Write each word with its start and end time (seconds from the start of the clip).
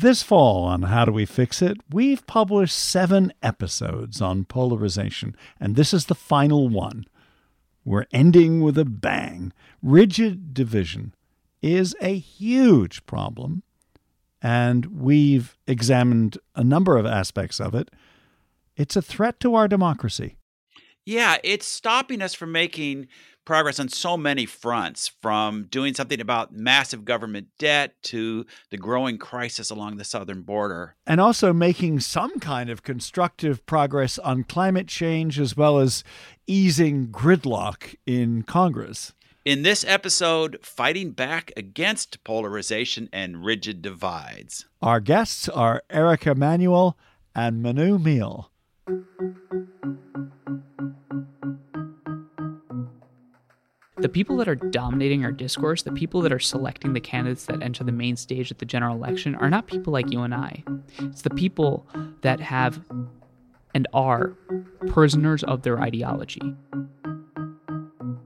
This 0.00 0.22
fall 0.22 0.62
on 0.62 0.82
How 0.82 1.06
Do 1.06 1.10
We 1.10 1.26
Fix 1.26 1.60
It, 1.60 1.78
we've 1.90 2.24
published 2.28 2.78
seven 2.78 3.32
episodes 3.42 4.22
on 4.22 4.44
polarization, 4.44 5.34
and 5.58 5.74
this 5.74 5.92
is 5.92 6.06
the 6.06 6.14
final 6.14 6.68
one. 6.68 7.04
We're 7.84 8.06
ending 8.12 8.60
with 8.60 8.78
a 8.78 8.84
bang. 8.84 9.52
Rigid 9.82 10.54
division 10.54 11.16
is 11.62 11.96
a 12.00 12.16
huge 12.16 13.06
problem, 13.06 13.64
and 14.40 14.86
we've 14.86 15.58
examined 15.66 16.38
a 16.54 16.62
number 16.62 16.96
of 16.96 17.04
aspects 17.04 17.60
of 17.60 17.74
it. 17.74 17.90
It's 18.76 18.94
a 18.94 19.02
threat 19.02 19.40
to 19.40 19.56
our 19.56 19.66
democracy. 19.66 20.36
Yeah, 21.04 21.38
it's 21.42 21.66
stopping 21.66 22.22
us 22.22 22.34
from 22.34 22.52
making 22.52 23.08
progress 23.48 23.80
on 23.80 23.88
so 23.88 24.14
many 24.14 24.44
fronts 24.44 25.10
from 25.22 25.64
doing 25.70 25.94
something 25.94 26.20
about 26.20 26.52
massive 26.52 27.06
government 27.06 27.48
debt 27.58 27.94
to 28.02 28.44
the 28.68 28.76
growing 28.76 29.16
crisis 29.16 29.70
along 29.70 29.96
the 29.96 30.04
southern 30.04 30.42
border. 30.42 30.96
And 31.06 31.18
also 31.18 31.54
making 31.54 32.00
some 32.00 32.40
kind 32.40 32.68
of 32.68 32.82
constructive 32.82 33.64
progress 33.64 34.18
on 34.18 34.44
climate 34.44 34.86
change 34.86 35.40
as 35.40 35.56
well 35.56 35.78
as 35.78 36.04
easing 36.46 37.08
gridlock 37.08 37.94
in 38.04 38.42
Congress. 38.42 39.14
In 39.46 39.62
this 39.62 39.82
episode, 39.82 40.58
fighting 40.60 41.12
back 41.12 41.50
against 41.56 42.22
polarization 42.24 43.08
and 43.14 43.42
rigid 43.42 43.80
divides. 43.80 44.66
Our 44.82 45.00
guests 45.00 45.48
are 45.48 45.82
Erica 45.88 46.34
Manuel 46.34 46.98
and 47.34 47.62
Manu 47.62 47.98
Meel. 47.98 48.50
The 54.00 54.08
people 54.08 54.36
that 54.36 54.48
are 54.48 54.54
dominating 54.54 55.24
our 55.24 55.32
discourse, 55.32 55.82
the 55.82 55.92
people 55.92 56.20
that 56.22 56.32
are 56.32 56.38
selecting 56.38 56.92
the 56.92 57.00
candidates 57.00 57.46
that 57.46 57.62
enter 57.62 57.84
the 57.84 57.92
main 57.92 58.16
stage 58.16 58.50
at 58.50 58.58
the 58.58 58.64
general 58.64 58.96
election, 58.96 59.34
are 59.34 59.50
not 59.50 59.66
people 59.66 59.92
like 59.92 60.10
you 60.10 60.22
and 60.22 60.34
I. 60.34 60.62
It's 61.00 61.22
the 61.22 61.30
people 61.30 61.86
that 62.22 62.40
have 62.40 62.80
and 63.74 63.86
are 63.92 64.34
prisoners 64.88 65.44
of 65.44 65.62
their 65.62 65.80
ideology. 65.80 66.40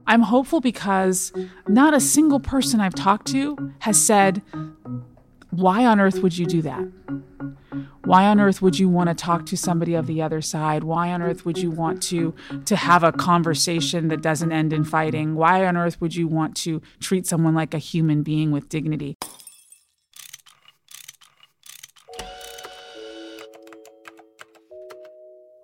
I'm 0.05 0.21
hopeful 0.21 0.61
because 0.61 1.31
not 1.67 1.93
a 1.93 1.99
single 1.99 2.39
person 2.39 2.79
I've 2.79 2.95
talked 2.95 3.27
to 3.27 3.73
has 3.79 4.03
said, 4.03 4.41
Why 5.49 5.85
on 5.85 5.99
earth 5.99 6.19
would 6.19 6.37
you 6.37 6.45
do 6.45 6.61
that? 6.61 6.83
Why 8.05 8.25
on 8.25 8.39
earth 8.39 8.61
would 8.61 8.79
you 8.79 8.89
want 8.89 9.07
to 9.07 9.15
talk 9.15 9.45
to 9.45 9.55
somebody 9.55 9.93
of 9.93 10.07
the 10.07 10.21
other 10.21 10.41
side? 10.41 10.83
Why 10.83 11.13
on 11.13 11.21
earth 11.21 11.45
would 11.45 11.57
you 11.57 11.71
want 11.71 12.03
to 12.03 12.33
to 12.65 12.75
have 12.75 13.01
a 13.01 13.13
conversation 13.13 14.09
that 14.09 14.21
doesn't 14.21 14.51
end 14.51 14.73
in 14.73 14.83
fighting? 14.83 15.35
Why 15.35 15.65
on 15.65 15.77
earth 15.77 16.01
would 16.01 16.13
you 16.13 16.27
want 16.27 16.55
to 16.57 16.81
treat 16.99 17.25
someone 17.25 17.55
like 17.55 17.73
a 17.73 17.77
human 17.77 18.21
being 18.21 18.51
with 18.51 18.67
dignity? 18.67 19.17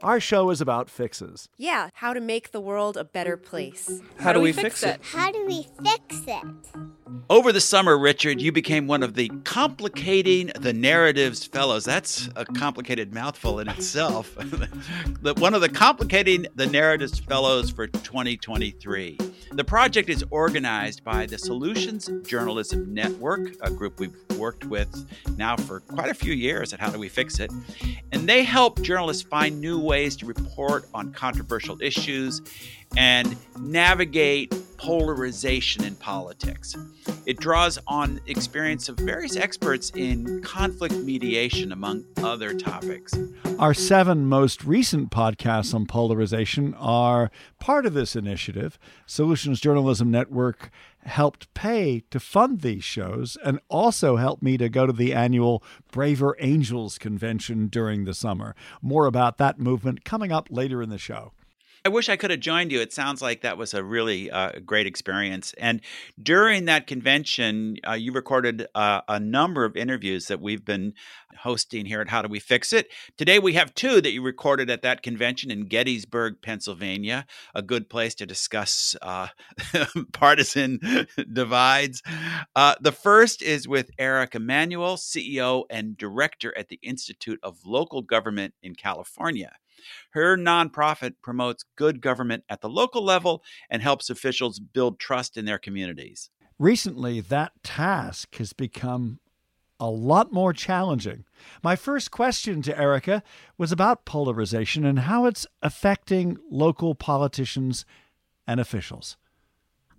Our 0.02 0.22
show 0.22 0.50
is 0.50 0.62
about 0.62 0.90
fixes. 0.90 1.50
Yeah, 1.58 1.90
how 1.96 2.14
to 2.14 2.22
make 2.22 2.52
the 2.52 2.62
world 2.62 2.96
a 2.96 3.04
better 3.04 3.36
place. 3.36 4.00
How, 4.18 4.32
do 4.32 4.40
we 4.40 4.54
fix 4.54 4.82
it? 4.82 5.02
How 5.04 5.30
do 5.30 5.46
we 5.46 5.68
fix 5.84 6.24
it? 6.26 6.44
Over 7.30 7.52
the 7.52 7.60
summer, 7.60 7.98
Richard, 7.98 8.40
you 8.40 8.52
became 8.54 8.88
one 8.88 9.04
of 9.04 9.16
the 9.16 9.30
Complicating 9.44 10.52
the 10.60 10.72
Narratives 10.72 11.46
Fellows. 11.46 11.84
That's 11.84 12.30
a 12.38 12.46
complicated 12.46 13.14
mouthful 13.14 13.60
in 13.60 13.68
itself. 13.68 14.36
One 15.22 15.54
of 15.54 15.62
the 15.62 15.70
Complicating 15.70 16.48
the 16.56 16.66
Narratives 16.66 17.20
Fellows 17.20 17.70
for 17.70 17.88
2023. 17.88 19.18
The 19.52 19.64
project 19.64 20.10
is 20.10 20.24
organized 20.30 21.04
by 21.04 21.26
the 21.26 21.38
Solutions 21.38 22.10
Journalism 22.26 22.94
Network, 22.94 23.56
a 23.62 23.72
group 23.72 24.00
we've 24.00 24.16
worked 24.38 24.66
with 24.66 25.08
now 25.38 25.58
for 25.58 25.82
quite 25.82 26.10
a 26.10 26.14
few 26.14 26.34
years 26.34 26.72
at 26.74 26.80
How 26.80 26.90
Do 26.90 27.00
We 27.00 27.10
Fix 27.10 27.40
It. 27.40 27.52
And 28.12 28.30
they 28.30 28.44
help 28.44 28.82
journalists 28.82 29.24
find 29.24 29.60
new 29.60 29.80
ways 29.90 30.16
to 30.16 30.28
report 30.28 30.88
on 30.94 31.12
controversial 31.12 31.82
issues 31.82 32.44
and 32.96 33.36
navigate 33.60 34.54
polarization 34.80 35.84
in 35.84 35.96
politics. 35.96 36.76
It 37.26 37.40
draws 37.40 37.78
on 37.86 38.22
experience 38.28 38.88
of 38.88 38.98
various 38.98 39.36
experts 39.36 39.92
in 39.94 40.42
conflict 40.42 40.96
mediation, 40.96 41.74
among 41.74 42.06
other 42.18 42.58
topics. 42.58 43.14
Our 43.60 43.74
seven 43.74 44.26
most 44.26 44.64
recent 44.64 45.12
podcasts 45.12 45.74
on 45.74 45.86
polarization 45.86 46.74
are 46.76 47.30
part 47.60 47.86
of 47.86 47.94
this 47.94 48.16
initiative. 48.16 48.80
Solutions 49.06 49.60
Journalism 49.60 50.10
Network 50.10 50.72
helped 51.04 51.54
pay 51.54 52.04
to 52.10 52.20
fund 52.20 52.62
these 52.62 52.84
shows 52.84 53.38
and 53.44 53.60
also 53.68 54.16
helped 54.16 54.42
me 54.42 54.58
to 54.58 54.70
go 54.70 54.86
to 54.86 54.94
the 54.94 55.14
annual 55.14 55.62
Braver 55.92 56.38
Angels 56.40 56.98
convention 56.98 57.68
during 57.68 58.06
the 58.06 58.14
summer. 58.14 58.56
More 58.82 59.08
about 59.08 59.38
that 59.40 59.60
movement 59.60 60.06
coming 60.06 60.32
up 60.32 60.48
later 60.50 60.82
in 60.82 60.90
the 60.90 60.98
show. 60.98 61.34
I 61.86 61.90
wish 61.90 62.10
I 62.10 62.18
could 62.18 62.32
have 62.32 62.42
joined 62.42 62.72
you. 62.72 62.82
It 62.82 62.92
sounds 62.92 63.22
like 63.22 63.42
that 63.42 63.58
was 63.58 63.74
a 63.74 63.84
really 63.84 64.30
uh, 64.30 64.52
great 64.66 64.86
experience. 64.86 65.54
And 65.58 65.82
during 66.22 66.66
that 66.66 66.88
convention, 66.88 67.78
uh, 67.88 67.94
you 67.94 68.12
recorded 68.12 68.68
uh, 68.76 69.02
a 69.08 69.20
number 69.20 69.64
of 69.64 69.78
interviews 69.78 70.28
that 70.28 70.42
we've 70.42 70.66
been 70.66 70.94
hosting 71.38 71.86
here 71.86 72.02
at 72.02 72.10
How 72.10 72.22
Do 72.22 72.28
We 72.28 72.40
Fix 72.40 72.74
It. 72.74 72.90
Today, 73.18 73.40
we 73.40 73.54
have 73.54 73.74
two 73.74 74.02
that 74.02 74.12
you 74.12 74.22
recorded 74.22 74.70
at 74.70 74.82
that 74.82 75.02
convention 75.04 75.52
in 75.52 75.68
Gettysburg, 75.68 76.42
Pennsylvania, 76.42 77.26
a 77.56 77.62
good 77.62 77.90
place 77.90 78.14
to 78.16 78.26
discuss 78.26 78.98
uh, 79.02 79.28
partisan 80.12 80.80
divides. 81.32 82.04
Uh, 82.56 82.76
the 82.82 82.92
first 82.92 83.42
is 83.42 83.70
with 83.70 83.90
Erica 83.98 84.40
Manuel, 84.40 84.98
CEO 84.98 85.64
and 85.70 85.98
director 85.98 86.56
at 86.58 86.68
the 86.68 86.80
Institute 86.82 87.40
of 87.42 87.66
Local 87.66 88.02
Government 88.02 88.54
in 88.62 88.76
California. 88.76 89.54
Her 90.12 90.38
nonprofit 90.38 91.14
promotes 91.22 91.66
good 91.76 92.02
government 92.02 92.44
at 92.50 92.62
the 92.62 92.70
local 92.70 93.04
level 93.04 93.44
and 93.70 93.82
helps 93.82 94.10
officials 94.10 94.60
build 94.60 95.00
trust 95.00 95.38
in 95.38 95.46
their 95.46 95.60
communities. 95.60 96.30
Recently, 96.58 97.22
that 97.22 97.54
task 97.64 98.36
has 98.36 98.54
become 98.54 99.20
a 99.80 99.90
lot 99.90 100.34
more 100.34 100.52
challenging. 100.52 101.24
My 101.64 101.76
first 101.76 102.12
question 102.12 102.62
to 102.64 102.78
Erica 102.78 103.24
was 103.58 103.72
about 103.72 104.06
polarization 104.06 104.86
and 104.86 105.00
how 105.00 105.26
it's 105.26 105.48
affecting 105.62 106.38
local 106.52 106.96
politicians 106.96 107.86
and 108.46 108.60
officials. 108.60 109.16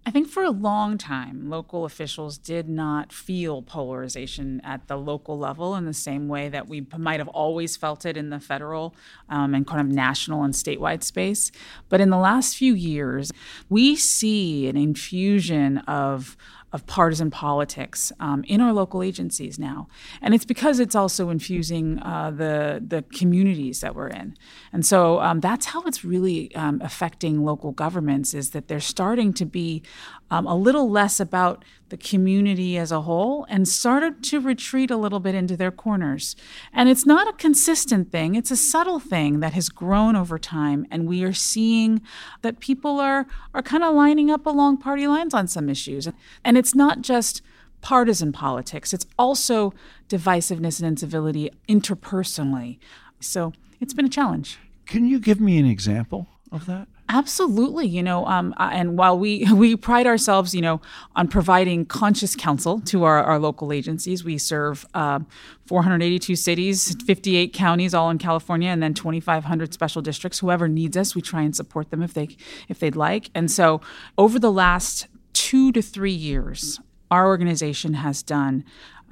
I 0.06 0.10
think 0.10 0.28
for 0.28 0.42
a 0.42 0.50
long 0.50 0.96
time, 0.96 1.50
local 1.50 1.84
officials 1.84 2.38
did 2.38 2.68
not 2.70 3.12
feel 3.12 3.60
polarization 3.60 4.62
at 4.64 4.88
the 4.88 4.96
local 4.96 5.38
level 5.38 5.76
in 5.76 5.84
the 5.84 5.92
same 5.92 6.26
way 6.26 6.48
that 6.48 6.68
we 6.68 6.86
might 6.96 7.20
have 7.20 7.28
always 7.28 7.76
felt 7.76 8.06
it 8.06 8.16
in 8.16 8.30
the 8.30 8.40
federal 8.40 8.94
um, 9.28 9.54
and 9.54 9.66
kind 9.66 9.80
of 9.80 9.94
national 9.94 10.42
and 10.42 10.54
statewide 10.54 11.02
space. 11.02 11.52
But 11.90 12.00
in 12.00 12.08
the 12.08 12.16
last 12.16 12.56
few 12.56 12.74
years, 12.74 13.30
we 13.68 13.94
see 13.94 14.68
an 14.68 14.78
infusion 14.78 15.78
of 15.78 16.36
of 16.72 16.86
partisan 16.86 17.30
politics 17.30 18.12
um, 18.20 18.44
in 18.44 18.60
our 18.60 18.72
local 18.72 19.02
agencies 19.02 19.58
now, 19.58 19.88
and 20.22 20.34
it's 20.34 20.44
because 20.44 20.78
it's 20.78 20.94
also 20.94 21.30
infusing 21.30 21.98
uh, 22.00 22.30
the 22.30 22.82
the 22.86 23.02
communities 23.16 23.80
that 23.80 23.94
we're 23.94 24.08
in, 24.08 24.36
and 24.72 24.86
so 24.86 25.20
um, 25.20 25.40
that's 25.40 25.66
how 25.66 25.82
it's 25.82 26.04
really 26.04 26.54
um, 26.54 26.80
affecting 26.82 27.44
local 27.44 27.72
governments. 27.72 28.34
Is 28.34 28.50
that 28.50 28.68
they're 28.68 28.80
starting 28.80 29.32
to 29.34 29.44
be 29.44 29.82
um, 30.30 30.46
a 30.46 30.54
little 30.54 30.88
less 30.88 31.20
about 31.20 31.64
the 31.88 31.96
community 31.96 32.78
as 32.78 32.92
a 32.92 33.02
whole 33.02 33.44
and 33.48 33.66
started 33.66 34.22
to 34.24 34.40
retreat 34.40 34.90
a 34.90 34.96
little 34.96 35.20
bit 35.20 35.34
into 35.34 35.56
their 35.56 35.70
corners. 35.70 36.36
And 36.72 36.88
it's 36.88 37.04
not 37.04 37.28
a 37.28 37.32
consistent 37.32 38.12
thing, 38.12 38.34
it's 38.34 38.50
a 38.50 38.56
subtle 38.56 39.00
thing 39.00 39.40
that 39.40 39.52
has 39.54 39.68
grown 39.68 40.16
over 40.16 40.38
time. 40.38 40.86
And 40.90 41.06
we 41.06 41.24
are 41.24 41.32
seeing 41.32 42.00
that 42.42 42.60
people 42.60 43.00
are, 43.00 43.26
are 43.54 43.62
kind 43.62 43.82
of 43.82 43.94
lining 43.94 44.30
up 44.30 44.46
along 44.46 44.78
party 44.78 45.06
lines 45.06 45.34
on 45.34 45.48
some 45.48 45.68
issues. 45.68 46.08
And 46.44 46.56
it's 46.56 46.74
not 46.74 47.02
just 47.02 47.42
partisan 47.80 48.30
politics, 48.30 48.92
it's 48.92 49.06
also 49.18 49.72
divisiveness 50.08 50.80
and 50.80 50.86
incivility 50.86 51.50
interpersonally. 51.68 52.78
So 53.20 53.52
it's 53.80 53.94
been 53.94 54.04
a 54.06 54.10
challenge. 54.10 54.58
Can 54.86 55.06
you 55.06 55.18
give 55.18 55.40
me 55.40 55.58
an 55.58 55.66
example 55.66 56.28
of 56.52 56.66
that? 56.66 56.88
Absolutely, 57.12 57.88
you 57.88 58.04
know, 58.04 58.24
um, 58.26 58.54
uh, 58.56 58.70
and 58.72 58.96
while 58.96 59.18
we 59.18 59.44
we 59.52 59.74
pride 59.74 60.06
ourselves, 60.06 60.54
you 60.54 60.60
know, 60.60 60.80
on 61.16 61.26
providing 61.26 61.84
conscious 61.84 62.36
counsel 62.36 62.80
to 62.82 63.02
our, 63.02 63.20
our 63.20 63.40
local 63.40 63.72
agencies, 63.72 64.22
we 64.22 64.38
serve 64.38 64.86
uh, 64.94 65.18
482 65.66 66.36
cities, 66.36 66.94
58 67.04 67.52
counties, 67.52 67.94
all 67.94 68.10
in 68.10 68.18
California, 68.18 68.68
and 68.68 68.80
then 68.80 68.94
2,500 68.94 69.74
special 69.74 70.00
districts. 70.02 70.38
Whoever 70.38 70.68
needs 70.68 70.96
us, 70.96 71.16
we 71.16 71.20
try 71.20 71.42
and 71.42 71.54
support 71.54 71.90
them 71.90 72.00
if 72.00 72.14
they 72.14 72.28
if 72.68 72.78
they'd 72.78 72.94
like. 72.94 73.28
And 73.34 73.50
so, 73.50 73.80
over 74.16 74.38
the 74.38 74.52
last 74.52 75.08
two 75.32 75.72
to 75.72 75.82
three 75.82 76.12
years, 76.12 76.78
our 77.10 77.26
organization 77.26 77.94
has 77.94 78.22
done 78.22 78.64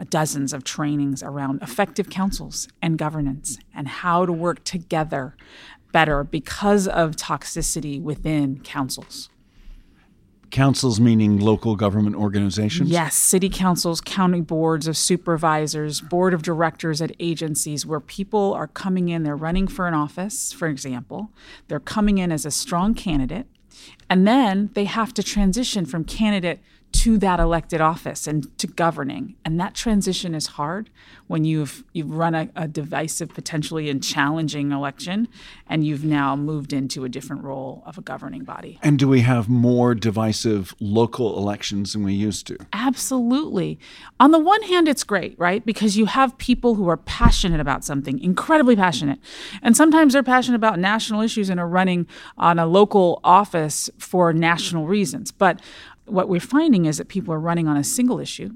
dozens 0.05 0.53
of 0.53 0.63
trainings 0.63 1.23
around 1.23 1.61
effective 1.63 2.09
councils 2.09 2.69
and 2.81 2.97
governance 2.97 3.59
and 3.75 3.89
how 3.89 4.25
to 4.25 4.33
work 4.33 4.63
together 4.63 5.35
better 5.93 6.25
because 6.25 6.87
of 6.89 7.17
toxicity 7.17 8.01
within 8.01 8.61
councils. 8.61 9.31
Councils 10.51 10.99
meaning 10.99 11.39
local 11.39 11.77
government 11.77 12.17
organizations? 12.17 12.89
Yes, 12.89 13.15
city 13.15 13.51
councils, 13.51 14.01
county 14.01 14.41
boards 14.41 14.87
of 14.87 14.97
supervisors, 14.97 16.01
board 16.01 16.33
of 16.33 16.43
directors 16.43 17.03
at 17.03 17.13
agencies 17.21 17.85
where 17.85 18.01
people 18.01 18.55
are 18.55 18.67
coming 18.67 19.11
in, 19.11 19.25
they're 19.25 19.37
running 19.37 19.69
for 19.69 19.87
an 19.87 19.93
office, 19.93 20.51
for 20.53 20.67
example. 20.67 21.31
They're 21.69 21.79
coming 21.81 22.17
in 22.17 22.33
as 22.33 22.47
a 22.47 22.51
strong 22.51 22.95
candidate, 22.95 23.47
and 24.09 24.27
then 24.27 24.71
they 24.73 24.85
have 24.85 25.13
to 25.15 25.23
transition 25.23 25.85
from 25.85 26.05
candidate 26.05 26.61
to 26.99 27.17
that 27.17 27.39
elected 27.39 27.81
office 27.81 28.27
and 28.27 28.59
to 28.59 28.67
governing. 28.67 29.37
And 29.45 29.61
that 29.61 29.73
transition 29.73 30.35
is 30.35 30.49
hard 30.49 30.91
when 31.29 31.45
you've 31.45 31.85
you've 31.93 32.11
run 32.11 32.35
a, 32.35 32.49
a, 32.57 32.67
divisive, 32.67 33.29
potentially 33.29 33.89
and 33.89 34.03
challenging 34.03 34.73
election, 34.73 35.29
and 35.69 35.87
you've 35.87 36.05
now 36.05 36.35
moved 36.35 36.73
into 36.73 37.05
a 37.05 37.09
different 37.09 37.45
role 37.45 37.85
of 37.87 37.99
a 37.99 38.01
governing 38.01 38.43
body. 38.43 38.81
And 38.83 38.99
do 38.99 39.07
we 39.07 39.21
have 39.21 39.49
more 39.49 39.95
divisive 39.95 40.75
local 40.81 41.39
elections 41.39 41.93
than 41.93 42.03
we 42.03 42.15
used 42.15 42.49
to? 42.49 42.57
Absolutely. 42.73 43.79
On 44.19 44.33
the 44.33 44.41
one 44.41 44.63
hand, 44.63 44.89
it's 44.89 45.05
great, 45.05 45.39
right? 45.39 45.65
Because 45.65 45.97
you 45.97 46.07
have 46.07 46.37
people 46.39 46.75
who 46.75 46.89
are 46.89 46.97
passionate 46.97 47.61
about 47.61 47.85
something, 47.85 48.19
incredibly 48.19 48.75
passionate. 48.75 49.21
And 49.63 49.77
sometimes 49.77 50.15
they're 50.15 50.25
passionate 50.25 50.57
about 50.57 50.81
national 50.81 51.21
issues 51.21 51.49
and 51.49 51.61
are 51.61 51.69
running 51.69 52.09
on 52.37 52.59
a 52.59 52.67
local 52.67 53.21
office 53.23 53.89
for 53.99 54.33
national 54.33 54.89
reasons. 54.89 55.31
But 55.31 55.61
what 56.11 56.29
we're 56.29 56.41
finding 56.41 56.87
is 56.87 56.99
that 56.99 57.09
people 57.09 57.33
are 57.35 57.41
running 57.41 57.69
on 57.69 57.77
a 57.77 57.85
single 57.85 58.21
issue. 58.21 58.51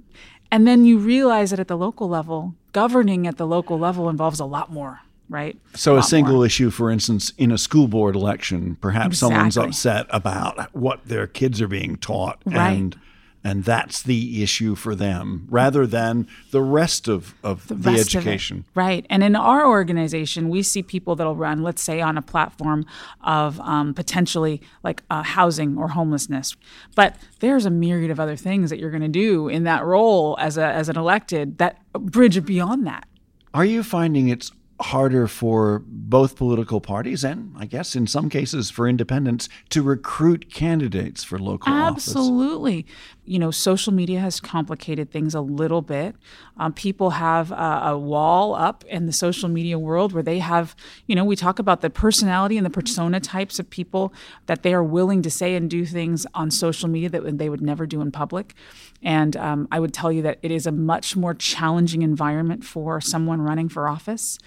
And 0.50 0.66
then 0.66 0.84
you 0.84 0.98
realize 0.98 1.50
that 1.50 1.60
at 1.60 1.68
the 1.68 1.78
local 1.78 2.08
level, 2.08 2.54
governing 2.72 3.26
at 3.26 3.38
the 3.38 3.46
local 3.46 3.78
level 3.78 4.08
involves 4.10 4.38
a 4.38 4.44
lot 4.44 4.70
more, 4.70 5.00
right? 5.30 5.56
So, 5.74 5.96
a, 5.96 6.00
a 6.00 6.02
single 6.02 6.36
more. 6.36 6.46
issue, 6.46 6.70
for 6.70 6.90
instance, 6.90 7.32
in 7.38 7.50
a 7.50 7.56
school 7.56 7.88
board 7.88 8.14
election, 8.14 8.76
perhaps 8.80 9.16
exactly. 9.16 9.34
someone's 9.34 9.56
upset 9.56 10.06
about 10.10 10.74
what 10.74 11.06
their 11.06 11.26
kids 11.26 11.62
are 11.62 11.68
being 11.68 11.96
taught. 11.96 12.42
Right. 12.44 12.72
And 12.72 12.98
and 13.44 13.64
that's 13.64 14.02
the 14.02 14.42
issue 14.42 14.74
for 14.74 14.94
them 14.94 15.46
rather 15.50 15.86
than 15.86 16.28
the 16.52 16.62
rest 16.62 17.08
of, 17.08 17.34
of 17.42 17.66
the, 17.68 17.74
the 17.74 17.90
education. 17.90 18.58
Of 18.58 18.76
right. 18.76 19.06
And 19.10 19.22
in 19.22 19.34
our 19.34 19.66
organization, 19.66 20.48
we 20.48 20.62
see 20.62 20.82
people 20.82 21.16
that'll 21.16 21.36
run, 21.36 21.62
let's 21.62 21.82
say, 21.82 22.00
on 22.00 22.16
a 22.16 22.22
platform 22.22 22.86
of 23.22 23.58
um, 23.60 23.94
potentially 23.94 24.62
like 24.84 25.02
uh, 25.10 25.22
housing 25.22 25.76
or 25.76 25.88
homelessness. 25.88 26.56
But 26.94 27.16
there's 27.40 27.66
a 27.66 27.70
myriad 27.70 28.10
of 28.10 28.20
other 28.20 28.36
things 28.36 28.70
that 28.70 28.78
you're 28.78 28.90
going 28.90 29.02
to 29.02 29.08
do 29.08 29.48
in 29.48 29.64
that 29.64 29.84
role 29.84 30.36
as, 30.38 30.56
a, 30.56 30.66
as 30.66 30.88
an 30.88 30.96
elected 30.96 31.58
that 31.58 31.78
bridge 31.92 32.44
beyond 32.44 32.86
that. 32.86 33.08
Are 33.54 33.64
you 33.64 33.82
finding 33.82 34.28
it's 34.28 34.50
harder 34.82 35.28
for 35.28 35.82
both 35.86 36.36
political 36.36 36.80
parties 36.80 37.24
and 37.24 37.54
I 37.56 37.66
guess 37.66 37.94
in 37.94 38.06
some 38.06 38.28
cases 38.28 38.70
for 38.70 38.88
independents 38.88 39.48
to 39.70 39.82
recruit 39.82 40.52
candidates 40.52 41.24
for 41.24 41.38
local. 41.38 41.72
Absolutely. 41.72 42.80
office. 42.80 42.92
You 43.24 43.38
know, 43.38 43.50
social 43.50 43.92
media 43.92 44.20
has 44.20 44.40
complicated 44.40 45.10
things 45.10 45.34
a 45.34 45.40
little 45.40 45.80
bit. 45.82 46.16
Um, 46.56 46.72
people 46.72 47.10
have 47.10 47.52
a, 47.52 47.80
a, 47.84 47.98
wall 47.98 48.54
up 48.54 48.84
in 48.88 49.06
the 49.06 49.12
social 49.12 49.48
media 49.48 49.78
world 49.78 50.12
where 50.12 50.22
they 50.22 50.40
have, 50.40 50.74
you 51.06 51.14
know, 51.14 51.24
we 51.24 51.36
talk 51.36 51.58
about 51.58 51.80
the 51.80 51.88
personality 51.88 52.56
and 52.56 52.66
the 52.66 52.70
persona 52.70 53.20
types 53.20 53.58
of 53.58 53.70
people 53.70 54.12
that 54.46 54.62
they 54.62 54.74
are 54.74 54.82
willing 54.82 55.22
to 55.22 55.30
say 55.30 55.54
and 55.54 55.70
do 55.70 55.86
things 55.86 56.26
on 56.34 56.50
social 56.50 56.88
media 56.88 57.08
that 57.08 57.38
they 57.38 57.48
would 57.48 57.62
never 57.62 57.86
do 57.86 58.00
in 58.00 58.10
public. 58.10 58.54
And 59.02 59.36
um, 59.36 59.68
I 59.72 59.80
would 59.80 59.92
tell 59.92 60.12
you 60.12 60.22
that 60.22 60.38
it 60.42 60.50
is 60.50 60.66
a 60.66 60.72
much 60.72 61.16
more 61.16 61.34
challenging 61.34 62.02
environment 62.02 62.64
for 62.64 63.00
someone 63.00 63.40
running 63.40 63.68
for 63.68 63.88
office 63.88 64.38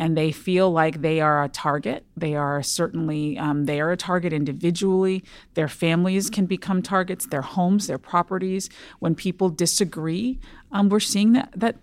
and 0.00 0.16
they 0.16 0.32
feel 0.32 0.70
like 0.70 1.02
they 1.02 1.20
are 1.20 1.44
a 1.44 1.48
target. 1.48 2.06
They 2.16 2.34
are 2.34 2.62
certainly 2.62 3.36
um, 3.38 3.66
they 3.66 3.80
are 3.80 3.92
a 3.92 3.96
target 3.96 4.32
individually. 4.32 5.24
Their 5.54 5.68
families 5.68 6.30
can 6.30 6.46
become 6.46 6.80
targets. 6.80 7.26
Their 7.26 7.42
homes, 7.42 7.86
their 7.86 7.98
properties. 7.98 8.70
When 8.98 9.14
people 9.14 9.50
disagree, 9.50 10.38
um, 10.72 10.88
we're 10.88 11.00
seeing 11.00 11.32
that 11.32 11.52
that 11.54 11.76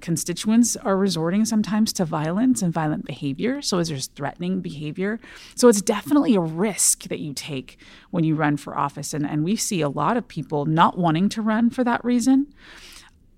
constituents 0.00 0.76
are 0.76 0.96
resorting 0.96 1.44
sometimes 1.44 1.92
to 1.94 2.04
violence 2.04 2.62
and 2.62 2.72
violent 2.72 3.04
behavior. 3.04 3.62
So 3.62 3.78
as 3.78 3.88
there's 3.88 4.08
threatening 4.08 4.60
behavior, 4.60 5.20
so 5.54 5.68
it's 5.68 5.82
definitely 5.82 6.34
a 6.34 6.40
risk 6.40 7.04
that 7.04 7.20
you 7.20 7.32
take 7.32 7.78
when 8.10 8.24
you 8.24 8.34
run 8.34 8.56
for 8.56 8.76
office. 8.76 9.14
And 9.14 9.26
and 9.26 9.44
we 9.44 9.56
see 9.56 9.80
a 9.80 9.88
lot 9.88 10.16
of 10.16 10.26
people 10.26 10.66
not 10.66 10.98
wanting 10.98 11.28
to 11.30 11.42
run 11.42 11.70
for 11.70 11.84
that 11.84 12.04
reason 12.04 12.48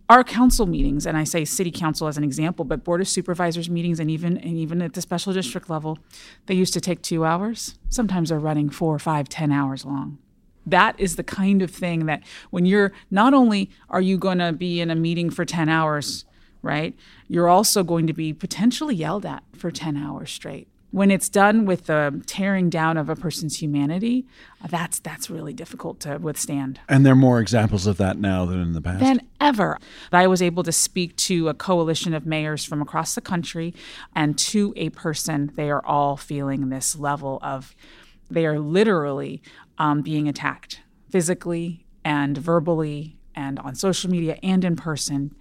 our 0.08 0.22
council 0.22 0.66
meetings, 0.66 1.04
and 1.04 1.16
I 1.16 1.25
say 1.25 1.44
city 1.44 1.70
council 1.72 2.06
as 2.06 2.16
an 2.16 2.22
example, 2.22 2.64
but 2.64 2.84
board 2.84 3.00
of 3.00 3.08
supervisors 3.08 3.69
meetings, 3.69 3.98
and 3.98 4.10
even 4.10 4.37
and 4.37 4.56
even 4.56 4.81
at 4.81 4.93
the 4.93 5.00
special 5.00 5.32
district 5.32 5.69
level, 5.69 5.98
they 6.46 6.54
used 6.54 6.72
to 6.75 6.81
take 6.81 7.02
two 7.02 7.25
hours. 7.25 7.76
Sometimes 7.88 8.28
they're 8.28 8.38
running 8.38 8.70
four, 8.70 8.98
five, 8.98 9.28
ten 9.28 9.50
hours 9.50 9.84
long. 9.84 10.19
That 10.67 10.99
is 10.99 11.17
the 11.17 11.25
kind 11.25 11.63
of 11.63 11.71
thing 11.71 12.07
that 12.07 12.23
when 12.51 12.67
you're 12.67 12.93
not 13.11 13.35
only 13.35 13.71
are 13.89 14.01
you 14.01 14.19
going 14.19 14.39
to 14.39 14.53
be 14.53 14.81
in 14.81 14.91
a 14.91 14.97
meeting 14.97 15.31
for 15.31 15.45
ten 15.45 15.69
hours, 15.69 16.25
right? 16.63 16.95
You're 17.29 17.49
also 17.49 17.85
going 17.85 18.06
to 18.06 18.13
be 18.13 18.32
potentially 18.32 18.94
yelled 18.94 19.25
at 19.25 19.43
for 19.55 19.70
ten 19.70 19.96
hours 19.96 20.31
straight 20.31 20.69
when 20.96 21.11
it's 21.11 21.29
done 21.29 21.67
with 21.67 21.87
the 21.87 22.23
tearing 22.25 22.70
down 22.70 22.96
of 22.96 23.11
a 23.11 23.15
person's 23.15 23.61
humanity, 23.61 24.25
that's 24.70 24.99
that's 24.99 25.29
really 25.29 25.53
difficult 25.53 26.01
to 26.01 26.17
withstand. 26.17 26.81
And 26.89 27.05
there 27.05 27.13
are 27.13 27.17
more 27.17 27.39
examples 27.39 27.87
of 27.87 27.99
that 27.99 28.17
now 28.17 28.46
than 28.46 28.63
in 28.63 28.73
the 28.73 28.81
past. 28.81 29.01
Than 29.01 29.20
ever. 29.39 29.79
I 30.11 30.27
was 30.27 30.41
able 30.41 30.63
to 30.63 30.73
speak 30.73 31.15
to 31.17 31.51
a 31.51 31.55
coalition 31.55 32.15
of 32.15 32.25
mayors 32.25 32.65
from 32.65 32.81
across 32.81 33.15
the 33.15 33.20
country, 33.20 33.75
and 34.15 34.39
to 34.39 34.73
a 34.75 34.89
person, 34.89 35.53
they 35.55 35.70
are 35.70 35.85
all 35.85 36.17
feeling 36.17 36.70
this 36.70 36.96
level 36.96 37.41
of, 37.43 37.77
they 38.31 38.46
are 38.46 38.58
literally 38.58 39.43
um, 39.79 40.03
being 40.03 40.29
attacked 40.29 40.81
physically 41.11 41.87
and 42.05 42.37
verbally 42.37 43.19
and 43.35 43.59
on 43.61 43.75
social 43.75 44.11
media 44.11 44.39
and 44.43 44.65
in 44.65 44.77
person 44.77 45.35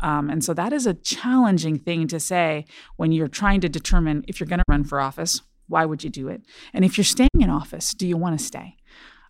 um, 0.00 0.28
and 0.28 0.44
so 0.44 0.52
that 0.54 0.72
is 0.72 0.86
a 0.86 0.94
challenging 0.94 1.78
thing 1.78 2.06
to 2.08 2.20
say 2.20 2.66
when 2.96 3.12
you're 3.12 3.28
trying 3.28 3.60
to 3.62 3.68
determine 3.68 4.24
if 4.28 4.40
you're 4.40 4.46
going 4.46 4.58
to 4.58 4.64
run 4.68 4.84
for 4.84 5.00
office, 5.00 5.40
why 5.68 5.84
would 5.84 6.04
you 6.04 6.10
do 6.10 6.28
it? 6.28 6.42
And 6.72 6.84
if 6.84 6.96
you're 6.96 7.04
staying 7.04 7.30
in 7.40 7.50
office, 7.50 7.92
do 7.94 8.06
you 8.06 8.16
want 8.16 8.38
to 8.38 8.44
stay? 8.44 8.76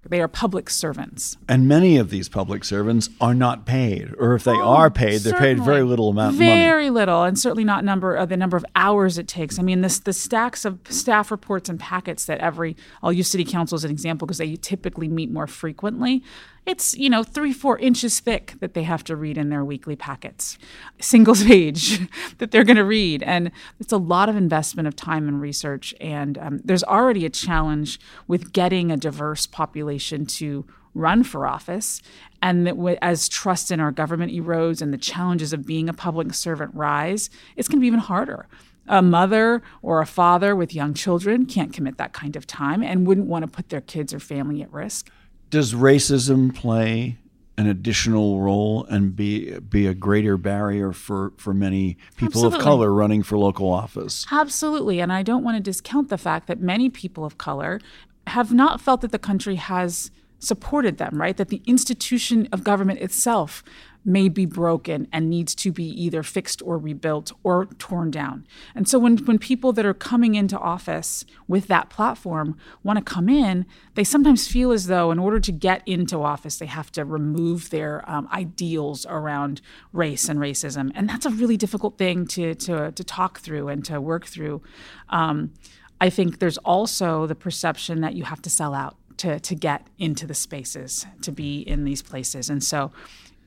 They 0.09 0.21
are 0.21 0.29
public 0.29 0.71
servants. 0.71 1.37
And 1.49 1.69
many 1.69 1.97
of 1.97 2.11
these 2.11 2.29
public 2.29 2.65
servants 2.65 3.09
are 3.21 3.35
not 3.35 3.67
paid, 3.67 4.15
or 4.19 4.35
if 4.35 4.45
they 4.45 4.53
oh, 4.53 4.63
are 4.63 4.91
paid, 4.91 5.21
they're 5.21 5.39
paid 5.39 5.63
very 5.63 5.83
little 5.83 6.11
amount. 6.11 6.37
Very 6.37 6.91
little, 6.91 7.25
and 7.25 7.39
certainly 7.39 7.65
not 7.65 7.85
number 7.85 8.17
uh, 8.17 8.27
the 8.27 8.37
number 8.37 8.57
of 8.57 8.65
hours 8.75 9.19
it 9.19 9.29
takes. 9.29 9.59
I 9.59 9.63
mean, 9.63 9.81
this 9.81 9.99
the 9.99 10.13
stacks 10.13 10.65
of 10.65 10.79
staff 10.89 11.31
reports 11.31 11.69
and 11.69 11.79
packets 11.79 12.27
that 12.27 12.39
every 12.39 12.77
I'll 13.03 13.13
use 13.13 13.31
city 13.31 13.45
council 13.45 13.77
as 13.77 13.85
an 13.85 13.91
example 13.91 14.27
because 14.27 14.39
they 14.39 14.57
typically 14.57 15.09
meet 15.09 15.31
more 15.31 15.47
frequently 15.47 16.23
it's 16.67 16.97
you 16.97 17.09
know 17.09 17.23
three 17.23 17.53
four 17.53 17.79
inches 17.79 18.21
thick 18.21 18.55
that 18.61 18.75
they 18.75 18.83
have 18.83 19.05
to 19.05 19.17
read 19.17 19.39
in 19.39 19.49
their 19.49 19.65
weekly 19.65 19.97
packets. 19.97 20.59
Single 21.01 21.37
page 21.37 22.01
that 22.39 22.51
they're 22.51 22.65
going 22.65 22.77
to 22.77 22.85
read. 22.85 23.23
And 23.23 23.53
it's 23.79 23.93
a 23.93 23.97
lot 23.97 24.29
of 24.29 24.37
investment 24.37 24.89
of 24.89 24.97
time 24.97 25.29
and 25.29 25.41
research. 25.41 25.95
And 26.01 26.37
um, 26.39 26.61
there's 26.65 26.85
already 26.85 27.25
a 27.25 27.31
challenge 27.31 28.01
with 28.27 28.53
getting 28.53 28.91
a 28.91 28.97
diverse 28.97 29.47
population 29.47 30.27
to 30.27 30.67
run 30.95 31.23
for 31.23 31.47
office. 31.47 32.03
And 32.43 32.67
that 32.67 32.99
as 33.01 33.29
trust 33.29 33.71
in 33.71 33.81
our 33.81 33.93
government 33.93 34.33
erodes 34.33 34.83
and 34.83 34.93
the 34.93 34.99
challenges 34.99 35.53
of 35.53 35.67
being 35.67 35.89
a 35.89 35.95
public 35.95 36.35
servant 36.35 36.75
rise 36.75 37.31
it's 37.55 37.69
going 37.69 37.79
to 37.79 37.81
be 37.81 37.87
even 37.87 38.01
harder. 38.01 38.47
A 38.89 39.03
mother 39.03 39.63
or 39.83 40.01
a 40.01 40.07
father 40.07 40.55
with 40.55 40.75
young 40.75 40.95
children 40.95 41.45
can't 41.47 41.73
commit 41.73 41.99
that 41.99 42.13
kind 42.13 42.37
of 42.37 42.47
time 42.47 42.83
and 42.83 43.07
wouldn't 43.07 43.27
want 43.27 43.43
to 43.45 43.51
put 43.51 43.69
their 43.69 43.81
kids 43.81 44.15
or 44.15 44.21
family 44.21 44.63
at 44.63 44.73
risk 44.73 45.11
Does 45.51 45.75
racism 45.75 46.55
play 46.55 47.19
an 47.59 47.67
additional 47.67 48.41
role 48.41 48.85
and 48.91 49.17
be 49.17 49.59
be 49.61 49.87
a 49.87 49.95
greater 49.95 50.37
barrier 50.37 50.93
for, 50.93 51.33
for 51.39 51.55
many 51.55 51.97
people 52.17 52.45
Absolutely. 52.45 52.59
of 52.59 52.65
color 52.65 52.93
running 52.93 53.23
for 53.23 53.39
local 53.39 53.71
office? 53.71 54.27
Absolutely. 54.31 55.01
And 55.01 55.13
I 55.13 55.23
don't 55.23 55.43
want 55.43 55.57
to 55.57 55.63
discount 55.63 56.09
the 56.09 56.19
fact 56.19 56.49
that 56.49 56.61
many 56.61 56.91
people 56.91 57.25
of 57.25 57.39
color 57.39 57.81
have 58.27 58.53
not 58.53 58.81
felt 58.81 59.01
that 59.01 59.13
the 59.13 59.19
country 59.19 59.55
has 59.55 60.11
supported 60.39 60.99
them, 60.99 61.21
right? 61.21 61.37
That 61.37 61.49
the 61.49 61.63
institution 61.67 62.49
of 62.53 62.63
government 62.63 63.01
itself 63.01 63.63
may 64.07 64.29
be 64.29 64.47
broken 64.47 65.09
and 65.13 65.29
needs 65.29 65.55
to 65.57 65.73
be 65.73 65.85
either 65.85 66.23
fixed 66.23 66.63
or 66.63 66.79
rebuilt 66.79 67.33
or 67.43 67.67
torn 67.79 68.11
down. 68.11 68.47
And 68.75 68.89
so 68.89 68.99
when, 68.99 69.19
when 69.19 69.39
people 69.39 69.73
that 69.73 69.85
are 69.85 69.93
coming 69.93 70.37
into 70.37 70.57
office 70.59 71.25
with 71.49 71.67
that 71.67 71.91
platform 71.91 72.57
want 72.85 72.99
to 72.99 73.05
come 73.05 73.29
in, 73.29 73.67
they 73.95 74.05
sometimes 74.05 74.47
feel 74.47 74.71
as 74.71 74.87
though 74.87 75.11
in 75.11 75.19
order 75.19 75.41
to 75.41 75.51
get 75.51 75.83
into 75.87 76.23
office, 76.23 76.57
they 76.59 76.67
have 76.67 76.93
to 76.93 77.05
remove 77.05 77.71
their 77.71 78.09
um, 78.09 78.29
ideals 78.33 79.05
around 79.07 79.61
race 79.93 80.29
and 80.29 80.39
racism. 80.39 80.93
And 80.95 81.09
that's 81.09 81.27
a 81.27 81.31
really 81.31 81.57
difficult 81.57 81.99
thing 81.99 82.27
to, 82.29 82.55
to, 82.55 82.93
to 82.93 83.05
talk 83.05 83.41
through 83.41 83.69
and 83.69 83.85
to 83.87 84.01
work 84.01 84.27
through. 84.27 84.63
Um, 85.09 85.53
I 86.01 86.11
think 86.11 86.39
there's 86.39 86.59
also 86.59 87.27
the 87.27 87.35
perception 87.35 88.03
that 88.03 88.15
you 88.15 88.25
have 88.25 88.43
to 88.43 88.51
sell 88.51 88.73
out 88.73 88.97
to, 89.19 89.41
to 89.41 89.55
get 89.55 89.87
into 89.99 90.27
the 90.27 90.35
spaces, 90.35 91.07
to 91.23 91.33
be 91.33 91.61
in 91.61 91.85
these 91.85 92.03
places. 92.03 92.51
And 92.51 92.63
so 92.63 92.93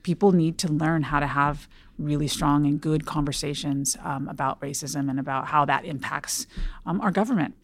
people 0.02 0.32
need 0.32 0.58
to 0.58 0.68
learn 0.68 1.02
how 1.02 1.20
to 1.20 1.26
have 1.26 1.68
really 1.98 2.28
strong 2.28 2.66
and 2.66 2.80
good 2.80 3.06
conversations 3.06 3.96
um, 4.02 4.28
about 4.28 4.60
racism 4.60 5.10
and 5.10 5.20
about 5.20 5.46
how 5.48 5.64
that 5.64 5.84
impacts 5.84 6.46
um, 6.86 7.00
our 7.00 7.10
government. 7.10 7.54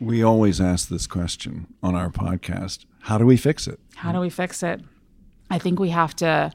We 0.00 0.22
always 0.22 0.60
ask 0.60 0.88
this 0.88 1.06
question 1.06 1.72
on 1.82 1.94
our 1.94 2.10
podcast 2.10 2.84
how 3.02 3.18
do 3.18 3.26
we 3.26 3.36
fix 3.36 3.66
it? 3.66 3.80
How 3.96 4.12
do 4.12 4.20
we 4.20 4.30
fix 4.30 4.62
it? 4.62 4.80
I 5.50 5.58
think 5.58 5.80
we 5.80 5.90
have 5.90 6.14
to 6.16 6.52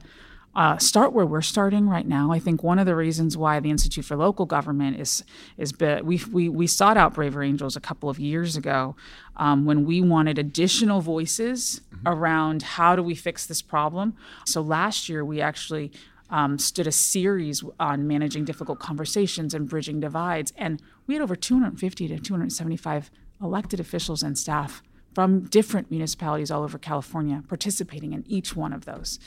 uh, 0.54 0.76
start 0.78 1.12
where 1.12 1.26
we're 1.26 1.42
starting 1.42 1.88
right 1.88 2.06
now. 2.06 2.32
I 2.32 2.38
think 2.38 2.62
one 2.62 2.78
of 2.78 2.86
the 2.86 2.96
reasons 2.96 3.36
why 3.36 3.60
the 3.60 3.70
Institute 3.70 4.04
for 4.04 4.16
Local 4.16 4.46
Government 4.46 4.98
is 4.98 5.24
is 5.56 5.72
be, 5.72 6.00
we 6.02 6.20
we 6.32 6.48
we 6.48 6.66
sought 6.66 6.96
out 6.96 7.14
Braver 7.14 7.42
Angels 7.42 7.76
a 7.76 7.80
couple 7.80 8.08
of 8.08 8.18
years 8.18 8.56
ago 8.56 8.96
um, 9.36 9.64
when 9.64 9.84
we 9.84 10.00
wanted 10.00 10.38
additional 10.38 11.00
voices 11.00 11.80
around 12.06 12.62
how 12.62 12.96
do 12.96 13.02
we 13.02 13.14
fix 13.14 13.46
this 13.46 13.62
problem. 13.62 14.14
So 14.46 14.60
last 14.60 15.08
year 15.08 15.24
we 15.24 15.40
actually. 15.40 15.92
Um, 16.30 16.58
stood 16.58 16.86
a 16.86 16.92
series 16.92 17.64
on 17.80 18.06
managing 18.06 18.44
difficult 18.44 18.78
conversations 18.78 19.54
and 19.54 19.66
bridging 19.66 19.98
divides, 19.98 20.52
and 20.58 20.82
we 21.06 21.14
had 21.14 21.22
over 21.22 21.34
250 21.34 22.06
to 22.06 22.18
275 22.18 23.10
elected 23.40 23.80
officials 23.80 24.22
and 24.22 24.36
staff 24.36 24.82
from 25.14 25.44
different 25.46 25.90
municipalities 25.90 26.50
all 26.50 26.62
over 26.62 26.78
California 26.78 27.42
participating 27.48 28.12
in 28.12 28.24
each 28.28 28.54
one 28.54 28.72
of 28.72 28.84
those 28.84 29.18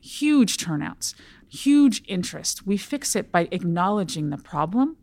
huge 0.00 0.56
turnouts, 0.56 1.14
huge 1.48 2.02
interest. 2.06 2.66
We 2.66 2.76
fix 2.76 3.16
it 3.16 3.32
by 3.32 3.48
acknowledging 3.50 4.30
the 4.30 4.38
problem 4.38 4.96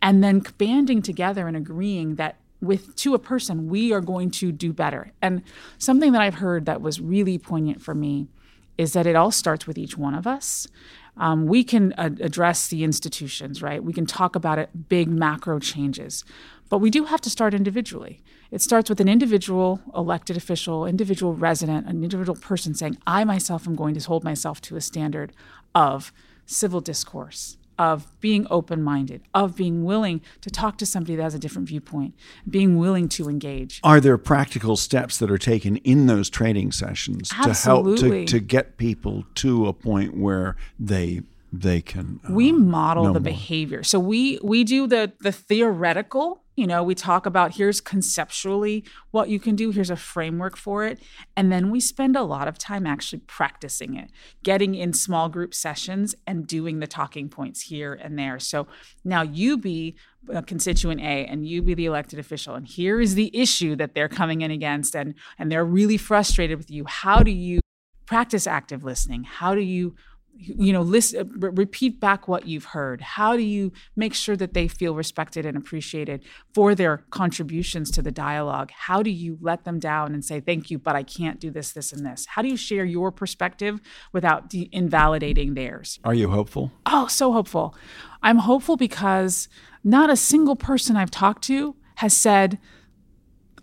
and 0.00 0.22
then 0.22 0.42
banding 0.58 1.02
together 1.02 1.48
and 1.48 1.56
agreeing 1.56 2.16
that 2.16 2.36
with 2.60 2.96
to 2.96 3.14
a 3.14 3.18
person 3.18 3.68
we 3.68 3.92
are 3.92 4.00
going 4.00 4.30
to 4.30 4.50
do 4.50 4.72
better. 4.72 5.12
And 5.22 5.42
something 5.78 6.12
that 6.12 6.22
I've 6.22 6.36
heard 6.36 6.66
that 6.66 6.80
was 6.80 7.00
really 7.00 7.38
poignant 7.38 7.82
for 7.82 7.94
me 7.94 8.28
is 8.76 8.92
that 8.92 9.06
it 9.06 9.16
all 9.16 9.30
starts 9.30 9.66
with 9.66 9.78
each 9.78 9.96
one 9.96 10.14
of 10.14 10.26
us. 10.26 10.68
Um, 11.16 11.46
we 11.46 11.64
can 11.64 11.92
uh, 11.94 12.10
address 12.20 12.68
the 12.68 12.84
institutions, 12.84 13.60
right? 13.60 13.82
We 13.82 13.92
can 13.92 14.06
talk 14.06 14.36
about 14.36 14.58
it, 14.58 14.88
big 14.88 15.08
macro 15.08 15.58
changes, 15.58 16.24
but 16.68 16.78
we 16.78 16.90
do 16.90 17.04
have 17.04 17.20
to 17.22 17.30
start 17.30 17.54
individually. 17.54 18.20
It 18.50 18.62
starts 18.62 18.88
with 18.88 19.00
an 19.00 19.08
individual 19.08 19.80
elected 19.94 20.36
official, 20.36 20.86
individual 20.86 21.34
resident, 21.34 21.86
an 21.86 22.02
individual 22.02 22.38
person 22.38 22.74
saying, 22.74 22.98
I 23.06 23.24
myself 23.24 23.66
am 23.66 23.74
going 23.74 23.94
to 23.94 24.00
hold 24.06 24.24
myself 24.24 24.60
to 24.62 24.76
a 24.76 24.80
standard 24.80 25.32
of 25.74 26.12
civil 26.46 26.80
discourse, 26.80 27.58
of 27.78 28.08
being 28.20 28.46
open 28.50 28.82
minded, 28.82 29.22
of 29.34 29.54
being 29.54 29.84
willing 29.84 30.20
to 30.40 30.50
talk 30.50 30.78
to 30.78 30.86
somebody 30.86 31.14
that 31.16 31.22
has 31.22 31.34
a 31.34 31.38
different 31.38 31.68
viewpoint, 31.68 32.14
being 32.48 32.78
willing 32.78 33.08
to 33.10 33.28
engage. 33.28 33.80
Are 33.84 34.00
there 34.00 34.18
practical 34.18 34.76
steps 34.76 35.18
that 35.18 35.30
are 35.30 35.38
taken 35.38 35.76
in 35.78 36.06
those 36.06 36.28
training 36.30 36.72
sessions 36.72 37.28
to 37.28 37.54
help 37.54 37.96
to, 37.98 38.24
to 38.24 38.40
get 38.40 38.78
people 38.78 39.24
to 39.36 39.66
a 39.66 39.72
point 39.72 40.16
where 40.16 40.56
they 40.78 41.22
they 41.52 41.80
can 41.80 42.20
we 42.28 42.50
um, 42.50 42.68
model 42.68 43.04
the 43.04 43.12
more? 43.12 43.20
behavior. 43.20 43.82
So 43.82 43.98
we 43.98 44.38
we 44.42 44.64
do 44.64 44.86
the 44.86 45.12
the 45.20 45.32
theoretical 45.32 46.42
you 46.58 46.66
know 46.66 46.82
we 46.82 46.94
talk 46.94 47.24
about 47.24 47.54
here's 47.54 47.80
conceptually 47.80 48.84
what 49.12 49.28
you 49.28 49.38
can 49.38 49.54
do 49.54 49.70
here's 49.70 49.90
a 49.90 49.96
framework 49.96 50.56
for 50.56 50.84
it 50.84 51.00
and 51.36 51.52
then 51.52 51.70
we 51.70 51.78
spend 51.78 52.16
a 52.16 52.22
lot 52.22 52.48
of 52.48 52.58
time 52.58 52.84
actually 52.84 53.20
practicing 53.20 53.94
it 53.94 54.10
getting 54.42 54.74
in 54.74 54.92
small 54.92 55.28
group 55.28 55.54
sessions 55.54 56.16
and 56.26 56.48
doing 56.48 56.80
the 56.80 56.86
talking 56.88 57.28
points 57.28 57.62
here 57.62 57.94
and 57.94 58.18
there. 58.18 58.40
So 58.40 58.66
now 59.04 59.22
you 59.22 59.56
be 59.56 59.94
a 60.28 60.42
constituent 60.42 61.00
A 61.00 61.26
and 61.26 61.46
you 61.46 61.62
be 61.62 61.74
the 61.74 61.86
elected 61.86 62.18
official 62.18 62.56
and 62.56 62.66
here 62.66 63.00
is 63.00 63.14
the 63.14 63.30
issue 63.32 63.76
that 63.76 63.94
they're 63.94 64.08
coming 64.08 64.40
in 64.40 64.50
against 64.50 64.96
and 64.96 65.14
and 65.38 65.50
they're 65.52 65.64
really 65.64 65.96
frustrated 65.96 66.58
with 66.58 66.70
you. 66.72 66.84
How 66.86 67.22
do 67.22 67.30
you 67.30 67.60
practice 68.04 68.48
active 68.48 68.82
listening? 68.82 69.22
How 69.22 69.54
do 69.54 69.60
you 69.60 69.94
you 70.40 70.72
know 70.72 70.82
listen 70.82 71.20
uh, 71.20 71.24
re- 71.36 71.50
repeat 71.54 72.00
back 72.00 72.28
what 72.28 72.46
you've 72.46 72.66
heard. 72.66 73.00
How 73.00 73.36
do 73.36 73.42
you 73.42 73.72
make 73.96 74.14
sure 74.14 74.36
that 74.36 74.54
they 74.54 74.68
feel 74.68 74.94
respected 74.94 75.44
and 75.44 75.56
appreciated 75.56 76.24
for 76.54 76.74
their 76.74 76.98
contributions 77.10 77.90
to 77.92 78.02
the 78.02 78.12
dialogue? 78.12 78.70
How 78.70 79.02
do 79.02 79.10
you 79.10 79.38
let 79.40 79.64
them 79.64 79.78
down 79.78 80.14
and 80.14 80.24
say 80.24 80.40
thank 80.40 80.70
you 80.70 80.78
but 80.78 80.94
i 80.96 81.02
can't 81.02 81.40
do 81.40 81.50
this 81.50 81.72
this 81.72 81.92
and 81.92 82.06
this? 82.06 82.26
How 82.26 82.42
do 82.42 82.48
you 82.48 82.56
share 82.56 82.84
your 82.84 83.10
perspective 83.10 83.80
without 84.12 84.48
de- 84.48 84.68
invalidating 84.72 85.54
theirs? 85.54 85.98
Are 86.04 86.14
you 86.14 86.30
hopeful? 86.30 86.72
oh 86.86 87.06
so 87.08 87.32
hopeful. 87.32 87.74
I'm 88.22 88.38
hopeful 88.38 88.76
because 88.76 89.48
not 89.84 90.10
a 90.10 90.16
single 90.16 90.56
person 90.56 90.96
i've 90.96 91.10
talked 91.10 91.42
to 91.44 91.74
has 91.96 92.16
said 92.16 92.58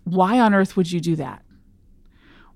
why 0.04 0.38
on 0.40 0.54
earth 0.54 0.76
would 0.76 0.90
you 0.90 1.00
do 1.00 1.16
that 1.16 1.42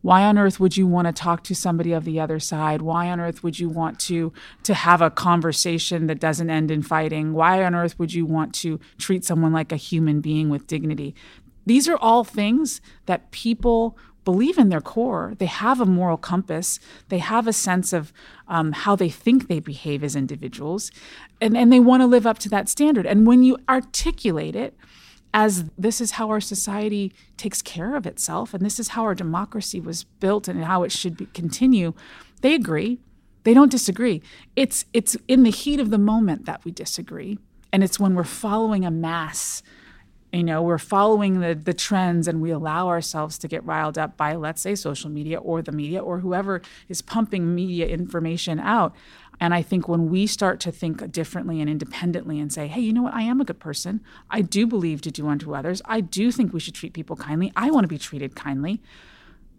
why 0.02 0.24
on 0.24 0.38
earth 0.38 0.58
would 0.58 0.76
you 0.76 0.86
want 0.86 1.06
to 1.06 1.12
talk 1.12 1.44
to 1.44 1.54
somebody 1.54 1.92
of 1.92 2.04
the 2.04 2.20
other 2.20 2.38
side? 2.38 2.82
Why 2.82 3.10
on 3.10 3.20
earth 3.20 3.42
would 3.42 3.58
you 3.58 3.68
want 3.68 3.98
to 4.00 4.32
to 4.62 4.74
have 4.74 5.02
a 5.02 5.10
conversation 5.10 6.06
that 6.06 6.20
doesn't 6.20 6.50
end 6.50 6.70
in 6.70 6.82
fighting? 6.82 7.32
Why 7.32 7.62
on 7.64 7.74
earth 7.74 7.98
would 7.98 8.14
you 8.14 8.24
want 8.24 8.54
to 8.56 8.80
treat 8.98 9.24
someone 9.24 9.52
like 9.52 9.72
a 9.72 9.76
human 9.76 10.20
being 10.20 10.48
with 10.48 10.66
dignity? 10.66 11.14
These 11.66 11.88
are 11.88 11.96
all 11.96 12.24
things 12.24 12.80
that 13.06 13.30
people 13.30 13.96
believe 14.24 14.58
in 14.58 14.68
their 14.68 14.80
core. 14.80 15.34
They 15.38 15.46
have 15.46 15.80
a 15.80 15.86
moral 15.86 16.16
compass. 16.16 16.78
They 17.08 17.18
have 17.18 17.46
a 17.46 17.52
sense 17.52 17.92
of 17.92 18.12
um, 18.48 18.72
how 18.72 18.94
they 18.96 19.08
think 19.08 19.48
they 19.48 19.60
behave 19.60 20.04
as 20.04 20.14
individuals. 20.14 20.90
And, 21.40 21.56
and 21.56 21.72
they 21.72 21.80
want 21.80 22.02
to 22.02 22.06
live 22.06 22.26
up 22.26 22.38
to 22.40 22.48
that 22.50 22.68
standard. 22.68 23.06
And 23.06 23.26
when 23.26 23.42
you 23.42 23.56
articulate 23.68 24.56
it 24.56 24.76
as 25.32 25.64
this 25.78 26.00
is 26.00 26.12
how 26.12 26.28
our 26.28 26.40
society 26.40 27.12
takes 27.36 27.62
care 27.62 27.94
of 27.94 28.06
itself 28.06 28.52
and 28.52 28.64
this 28.64 28.80
is 28.80 28.88
how 28.88 29.02
our 29.02 29.14
democracy 29.14 29.80
was 29.80 30.04
built 30.04 30.48
and 30.48 30.64
how 30.64 30.82
it 30.82 30.90
should 30.90 31.16
be, 31.16 31.26
continue 31.26 31.94
they 32.40 32.54
agree. 32.54 32.98
They 33.44 33.54
don't 33.54 33.70
disagree. 33.70 34.22
It's 34.56 34.84
it's 34.92 35.16
in 35.28 35.42
the 35.42 35.50
heat 35.50 35.80
of 35.80 35.90
the 35.90 35.98
moment 35.98 36.46
that 36.46 36.64
we 36.64 36.72
disagree. 36.72 37.38
And 37.72 37.84
it's 37.84 38.00
when 38.00 38.14
we're 38.14 38.24
following 38.24 38.84
a 38.84 38.90
mass 38.90 39.62
you 40.32 40.44
know 40.44 40.62
we're 40.62 40.78
following 40.78 41.40
the 41.40 41.54
the 41.54 41.74
trends 41.74 42.28
and 42.28 42.40
we 42.40 42.50
allow 42.50 42.88
ourselves 42.88 43.36
to 43.38 43.48
get 43.48 43.64
riled 43.64 43.98
up 43.98 44.16
by 44.16 44.34
let's 44.34 44.62
say 44.62 44.74
social 44.74 45.10
media 45.10 45.38
or 45.38 45.60
the 45.62 45.72
media 45.72 46.00
or 46.00 46.20
whoever 46.20 46.62
is 46.88 47.02
pumping 47.02 47.54
media 47.54 47.86
information 47.86 48.60
out 48.60 48.94
and 49.40 49.54
I 49.54 49.62
think 49.62 49.88
when 49.88 50.10
we 50.10 50.26
start 50.26 50.60
to 50.60 50.72
think 50.72 51.10
differently 51.10 51.60
and 51.60 51.70
independently 51.70 52.38
and 52.38 52.52
say, 52.52 52.68
hey, 52.68 52.82
you 52.82 52.92
know 52.92 53.02
what? 53.02 53.14
I 53.14 53.22
am 53.22 53.40
a 53.40 53.44
good 53.44 53.58
person. 53.58 54.02
I 54.28 54.42
do 54.42 54.66
believe 54.66 55.00
to 55.02 55.10
do 55.10 55.26
unto 55.26 55.54
others. 55.54 55.80
I 55.86 56.02
do 56.02 56.30
think 56.30 56.52
we 56.52 56.60
should 56.60 56.74
treat 56.74 56.92
people 56.92 57.16
kindly. 57.16 57.50
I 57.56 57.70
want 57.70 57.84
to 57.84 57.88
be 57.88 57.96
treated 57.96 58.36
kindly. 58.36 58.82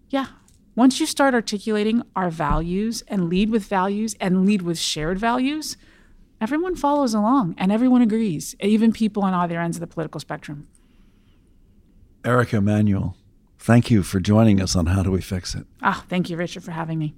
Yeah. 0.10 0.28
Once 0.76 1.00
you 1.00 1.08
start 1.08 1.34
articulating 1.34 2.04
our 2.16 2.30
values 2.30 3.04
and 3.08 3.28
lead 3.28 3.50
with 3.50 3.66
values 3.66 4.16
and 4.22 4.46
lead 4.46 4.62
with 4.62 4.78
shared 4.78 5.18
values, 5.18 5.78
everyone 6.40 6.76
follows 6.76 7.14
along 7.16 7.56
and 7.58 7.72
everyone 7.72 8.04
agrees, 8.04 8.56
even 8.60 8.94
people 8.94 9.24
on 9.24 9.34
either 9.34 9.60
ends 9.60 9.78
of 9.78 9.82
the 9.82 9.88
political 9.88 10.20
spectrum. 10.20 10.68
Erica 12.24 12.62
Manuel, 12.62 13.18
thank 13.58 13.90
you 13.90 14.04
for 14.04 14.20
joining 14.20 14.62
us 14.62 14.76
on 14.76 14.86
How 14.86 15.02
Do 15.02 15.10
We 15.10 15.22
Fix 15.22 15.56
It? 15.56 15.66
Ah, 15.82 16.06
thank 16.08 16.30
you, 16.30 16.38
Richard, 16.38 16.64
for 16.64 16.72
having 16.72 17.00
me. 17.00 17.16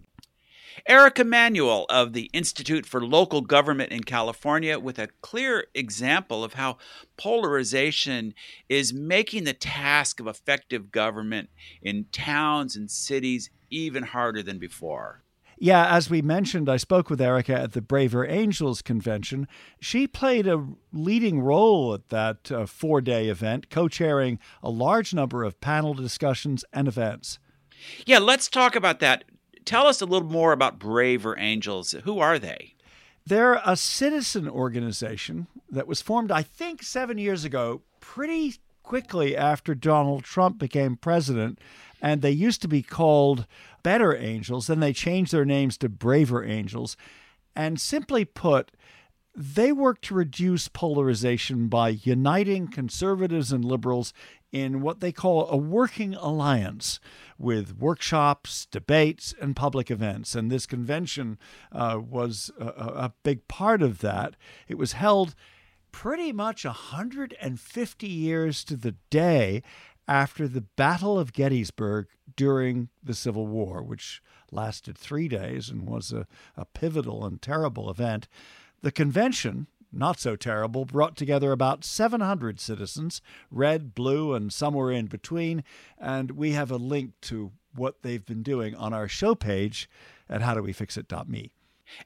Erica 0.87 1.23
Manuel 1.23 1.85
of 1.89 2.13
the 2.13 2.29
Institute 2.33 2.85
for 2.85 3.05
Local 3.05 3.41
Government 3.41 3.91
in 3.91 4.03
California 4.03 4.79
with 4.79 4.99
a 4.99 5.09
clear 5.21 5.67
example 5.73 6.43
of 6.43 6.53
how 6.53 6.77
polarization 7.17 8.33
is 8.69 8.93
making 8.93 9.43
the 9.43 9.53
task 9.53 10.19
of 10.19 10.27
effective 10.27 10.91
government 10.91 11.49
in 11.81 12.05
towns 12.11 12.75
and 12.75 12.89
cities 12.89 13.49
even 13.69 14.03
harder 14.03 14.43
than 14.43 14.59
before. 14.59 15.23
Yeah, 15.57 15.95
as 15.95 16.09
we 16.09 16.21
mentioned, 16.21 16.67
I 16.67 16.77
spoke 16.77 17.09
with 17.09 17.21
Erica 17.21 17.53
at 17.53 17.73
the 17.73 17.81
Braver 17.81 18.27
Angels 18.27 18.81
convention. 18.81 19.47
She 19.79 20.07
played 20.07 20.47
a 20.47 20.67
leading 20.91 21.39
role 21.39 21.93
at 21.93 22.09
that 22.09 22.51
uh, 22.51 22.65
four 22.65 22.99
day 23.01 23.29
event, 23.29 23.69
co 23.69 23.87
chairing 23.87 24.39
a 24.61 24.69
large 24.69 25.13
number 25.13 25.43
of 25.43 25.61
panel 25.61 25.93
discussions 25.93 26.65
and 26.73 26.87
events. 26.87 27.39
Yeah, 28.05 28.19
let's 28.19 28.49
talk 28.49 28.75
about 28.75 28.99
that. 28.99 29.23
Tell 29.65 29.87
us 29.87 30.01
a 30.01 30.05
little 30.05 30.29
more 30.29 30.51
about 30.51 30.79
Braver 30.79 31.37
Angels. 31.37 31.91
Who 32.03 32.19
are 32.19 32.37
they? 32.39 32.75
They're 33.25 33.61
a 33.65 33.77
citizen 33.77 34.49
organization 34.49 35.47
that 35.69 35.87
was 35.87 36.01
formed, 36.01 36.31
I 36.31 36.43
think, 36.43 36.83
seven 36.83 37.17
years 37.17 37.45
ago, 37.45 37.81
pretty 37.99 38.55
quickly 38.83 39.35
after 39.37 39.73
Donald 39.73 40.23
Trump 40.25 40.57
became 40.57 40.97
president. 40.97 41.59
And 42.01 42.21
they 42.21 42.31
used 42.31 42.61
to 42.63 42.67
be 42.67 42.81
called 42.81 43.47
Better 43.81 44.15
Angels. 44.15 44.67
Then 44.67 44.81
they 44.81 44.91
changed 44.91 45.31
their 45.31 45.45
names 45.45 45.77
to 45.77 45.89
Braver 45.89 46.43
Angels. 46.43 46.97
And 47.55 47.79
simply 47.79 48.25
put, 48.25 48.71
they 49.35 49.71
work 49.71 50.01
to 50.01 50.13
reduce 50.13 50.67
polarization 50.67 51.69
by 51.69 51.89
uniting 51.89 52.67
conservatives 52.67 53.53
and 53.53 53.63
liberals 53.63 54.13
in 54.53 54.81
what 54.81 54.99
they 54.99 55.11
call 55.11 55.49
a 55.49 55.57
working 55.57 56.13
alliance 56.13 56.99
with 57.39 57.75
workshops, 57.77 58.67
debates, 58.67 59.33
and 59.41 59.55
public 59.55 59.89
events. 59.89 60.35
And 60.35 60.51
this 60.51 60.67
convention 60.67 61.39
uh, 61.71 61.99
was 61.99 62.51
a, 62.59 62.67
a 62.67 63.13
big 63.23 63.47
part 63.47 63.81
of 63.81 63.99
that. 63.99 64.35
It 64.67 64.77
was 64.77 64.93
held 64.93 65.33
pretty 65.91 66.31
much 66.31 66.65
150 66.65 68.07
years 68.07 68.63
to 68.63 68.77
the 68.77 68.95
day 69.09 69.63
after 70.07 70.47
the 70.47 70.61
Battle 70.61 71.17
of 71.17 71.33
Gettysburg 71.33 72.07
during 72.35 72.89
the 73.01 73.15
Civil 73.15 73.47
War, 73.47 73.81
which 73.81 74.21
lasted 74.51 74.97
three 74.97 75.27
days 75.27 75.69
and 75.69 75.87
was 75.87 76.11
a, 76.11 76.27
a 76.55 76.65
pivotal 76.65 77.25
and 77.25 77.41
terrible 77.41 77.89
event. 77.89 78.27
The 78.81 78.91
convention, 78.91 79.67
not 79.93 80.19
so 80.19 80.35
terrible, 80.35 80.85
brought 80.85 81.15
together 81.15 81.51
about 81.51 81.85
700 81.85 82.59
citizens, 82.59 83.21
red, 83.51 83.93
blue, 83.93 84.33
and 84.33 84.51
somewhere 84.51 84.91
in 84.91 85.05
between. 85.05 85.63
And 85.97 86.31
we 86.31 86.51
have 86.51 86.71
a 86.71 86.77
link 86.77 87.11
to 87.23 87.51
what 87.75 88.01
they've 88.01 88.25
been 88.25 88.43
doing 88.43 88.75
on 88.75 88.93
our 88.93 89.07
show 89.07 89.35
page 89.35 89.89
at 90.29 90.41
howdowefixit.me. 90.41 91.51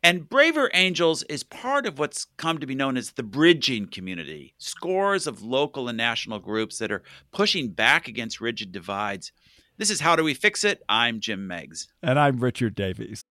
And 0.04 0.28
Braver 0.28 0.70
Angels 0.74 1.24
is 1.24 1.44
part 1.44 1.86
of 1.86 2.00
what's 2.00 2.26
come 2.38 2.58
to 2.60 2.68
be 2.68 2.76
known 2.76 2.98
as 2.98 3.12
the 3.12 3.24
bridging 3.24 3.88
community. 3.88 4.54
Scores 4.58 5.28
of 5.28 5.42
local 5.42 5.88
and 5.88 5.98
national 5.98 6.40
groups 6.40 6.80
that 6.80 6.92
are 6.92 7.04
pushing 7.32 7.70
back 7.70 8.08
against 8.08 8.42
rigid 8.42 8.72
divides. 8.72 9.32
This 9.78 9.90
is 9.90 10.02
How 10.02 10.16
Do 10.16 10.24
We 10.24 10.34
Fix 10.34 10.64
It? 10.64 10.82
I'm 10.90 11.20
Jim 11.20 11.48
Meigs. 11.48 11.88
And 12.02 12.20
I'm 12.20 12.40
Richard 12.40 12.76
Davies. 12.76 13.24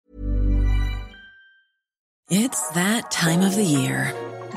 It's 2.29 2.71
that 2.71 3.11
time 3.11 3.43
of 3.43 3.55
the 3.55 3.65
year. 3.65 4.15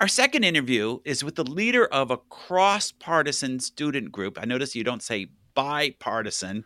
Our 0.00 0.06
second 0.06 0.44
interview 0.44 1.00
is 1.04 1.24
with 1.24 1.34
the 1.34 1.42
leader 1.42 1.84
of 1.84 2.12
a 2.12 2.18
cross-partisan 2.18 3.58
student 3.58 4.12
group. 4.12 4.38
I 4.40 4.44
notice 4.44 4.76
you 4.76 4.84
don't 4.84 5.02
say 5.02 5.26
bipartisan. 5.54 6.64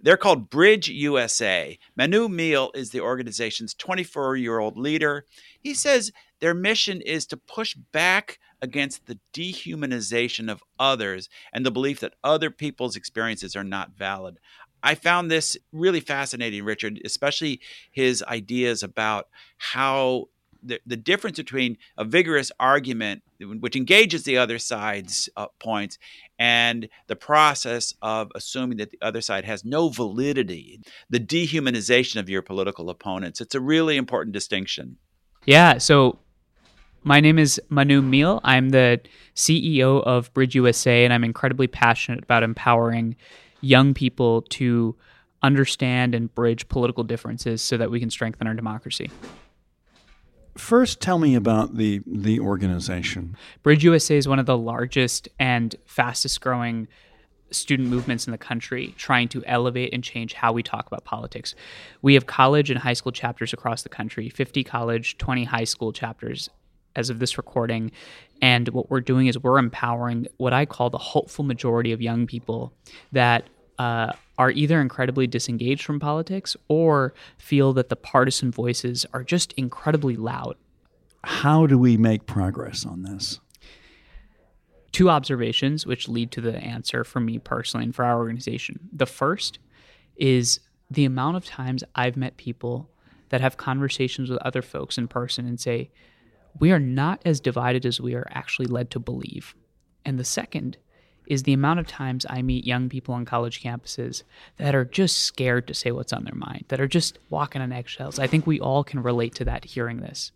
They're 0.00 0.16
called 0.16 0.50
Bridge 0.50 0.88
USA. 0.88 1.76
Manu 1.96 2.28
Meel 2.28 2.70
is 2.76 2.90
the 2.90 3.00
organization's 3.00 3.74
24 3.74 4.36
year 4.36 4.60
old 4.60 4.78
leader. 4.78 5.26
He 5.60 5.74
says 5.74 6.12
their 6.38 6.54
mission 6.54 7.00
is 7.00 7.26
to 7.26 7.36
push 7.36 7.74
back 7.74 8.38
against 8.62 9.06
the 9.06 9.18
dehumanization 9.34 10.48
of 10.48 10.62
others 10.78 11.28
and 11.52 11.66
the 11.66 11.72
belief 11.72 11.98
that 11.98 12.14
other 12.22 12.50
people's 12.52 12.94
experiences 12.94 13.56
are 13.56 13.64
not 13.64 13.96
valid. 13.98 14.38
I 14.80 14.94
found 14.94 15.28
this 15.28 15.56
really 15.72 16.00
fascinating, 16.00 16.62
Richard, 16.62 17.00
especially 17.04 17.60
his 17.90 18.22
ideas 18.22 18.84
about 18.84 19.26
how 19.58 20.28
the, 20.62 20.80
the 20.86 20.96
difference 20.96 21.36
between 21.36 21.76
a 21.96 22.04
vigorous 22.04 22.52
argument 22.60 23.22
which 23.60 23.76
engages 23.76 24.24
the 24.24 24.36
other 24.36 24.58
side's 24.58 25.28
uh, 25.36 25.46
points 25.58 25.98
and 26.38 26.88
the 27.06 27.16
process 27.16 27.94
of 28.02 28.30
assuming 28.34 28.78
that 28.78 28.90
the 28.90 28.98
other 29.00 29.20
side 29.20 29.44
has 29.44 29.64
no 29.64 29.88
validity 29.88 30.80
the 31.08 31.20
dehumanization 31.20 32.16
of 32.16 32.28
your 32.28 32.42
political 32.42 32.90
opponents. 32.90 33.40
It's 33.40 33.54
a 33.54 33.60
really 33.60 33.96
important 33.96 34.32
distinction. 34.32 34.96
Yeah 35.46 35.78
so 35.78 36.18
my 37.02 37.20
name 37.20 37.38
is 37.38 37.60
manu 37.70 38.02
meel 38.02 38.40
i'm 38.44 38.70
the 38.70 39.00
ceo 39.34 40.02
of 40.04 40.32
bridge 40.34 40.54
usa 40.54 41.04
and 41.04 41.12
i'm 41.14 41.24
incredibly 41.24 41.66
passionate 41.66 42.22
about 42.22 42.42
empowering 42.42 43.16
young 43.62 43.94
people 43.94 44.42
to 44.42 44.94
understand 45.42 46.14
and 46.14 46.34
bridge 46.34 46.68
political 46.68 47.02
differences 47.02 47.62
so 47.62 47.76
that 47.76 47.90
we 47.90 48.00
can 48.00 48.10
strengthen 48.10 48.46
our 48.46 48.54
democracy 48.54 49.10
First, 50.56 51.00
tell 51.00 51.18
me 51.18 51.34
about 51.34 51.76
the 51.76 52.02
the 52.06 52.40
organization. 52.40 53.36
Bridge 53.62 53.84
USA 53.84 54.16
is 54.16 54.26
one 54.28 54.38
of 54.38 54.46
the 54.46 54.58
largest 54.58 55.28
and 55.38 55.74
fastest 55.86 56.40
growing 56.40 56.88
student 57.50 57.88
movements 57.88 58.26
in 58.26 58.30
the 58.30 58.38
country 58.38 58.94
trying 58.96 59.28
to 59.28 59.44
elevate 59.44 59.92
and 59.92 60.04
change 60.04 60.34
how 60.34 60.52
we 60.52 60.62
talk 60.62 60.86
about 60.86 61.04
politics. 61.04 61.54
We 62.02 62.14
have 62.14 62.26
college 62.26 62.70
and 62.70 62.78
high 62.78 62.92
school 62.92 63.12
chapters 63.12 63.52
across 63.52 63.82
the 63.82 63.88
country, 63.88 64.28
50 64.28 64.62
college, 64.64 65.18
20 65.18 65.44
high 65.44 65.64
school 65.64 65.92
chapters 65.92 66.48
as 66.96 67.10
of 67.10 67.18
this 67.18 67.38
recording. 67.38 67.92
And 68.42 68.68
what 68.68 68.90
we're 68.90 69.00
doing 69.00 69.26
is 69.26 69.38
we're 69.38 69.58
empowering 69.58 70.26
what 70.36 70.52
I 70.52 70.64
call 70.64 70.90
the 70.90 70.98
hopeful 70.98 71.44
majority 71.44 71.92
of 71.92 72.00
young 72.00 72.26
people 72.26 72.72
that 73.12 73.48
uh, 73.78 74.12
are 74.40 74.50
either 74.52 74.80
incredibly 74.80 75.26
disengaged 75.26 75.84
from 75.84 76.00
politics 76.00 76.56
or 76.66 77.12
feel 77.36 77.74
that 77.74 77.90
the 77.90 77.94
partisan 77.94 78.50
voices 78.50 79.04
are 79.12 79.22
just 79.22 79.52
incredibly 79.52 80.16
loud. 80.16 80.56
How 81.22 81.66
do 81.66 81.76
we 81.76 81.98
make 81.98 82.24
progress 82.24 82.86
on 82.86 83.02
this? 83.02 83.38
Two 84.92 85.10
observations 85.10 85.84
which 85.84 86.08
lead 86.08 86.30
to 86.30 86.40
the 86.40 86.56
answer 86.56 87.04
for 87.04 87.20
me 87.20 87.38
personally 87.38 87.84
and 87.84 87.94
for 87.94 88.02
our 88.02 88.16
organization. 88.16 88.88
The 88.94 89.04
first 89.04 89.58
is 90.16 90.60
the 90.90 91.04
amount 91.04 91.36
of 91.36 91.44
times 91.44 91.84
I've 91.94 92.16
met 92.16 92.38
people 92.38 92.88
that 93.28 93.42
have 93.42 93.58
conversations 93.58 94.30
with 94.30 94.40
other 94.40 94.62
folks 94.62 94.96
in 94.96 95.06
person 95.06 95.46
and 95.46 95.60
say, 95.60 95.90
we 96.58 96.72
are 96.72 96.80
not 96.80 97.20
as 97.26 97.40
divided 97.40 97.84
as 97.84 98.00
we 98.00 98.14
are 98.14 98.26
actually 98.30 98.68
led 98.68 98.90
to 98.92 98.98
believe. 99.00 99.54
And 100.06 100.18
the 100.18 100.24
second 100.24 100.78
is 101.30 101.44
the 101.44 101.52
amount 101.52 101.78
of 101.78 101.86
times 101.86 102.26
I 102.28 102.42
meet 102.42 102.66
young 102.66 102.88
people 102.88 103.14
on 103.14 103.24
college 103.24 103.62
campuses 103.62 104.24
that 104.56 104.74
are 104.74 104.84
just 104.84 105.20
scared 105.20 105.68
to 105.68 105.74
say 105.74 105.92
what's 105.92 106.12
on 106.12 106.24
their 106.24 106.34
mind, 106.34 106.64
that 106.68 106.80
are 106.80 106.88
just 106.88 107.20
walking 107.30 107.62
on 107.62 107.70
eggshells. 107.70 108.18
I 108.18 108.26
think 108.26 108.48
we 108.48 108.58
all 108.58 108.82
can 108.82 109.00
relate 109.00 109.36
to 109.36 109.44
that 109.44 109.64
hearing 109.64 110.00
this. 110.00 110.32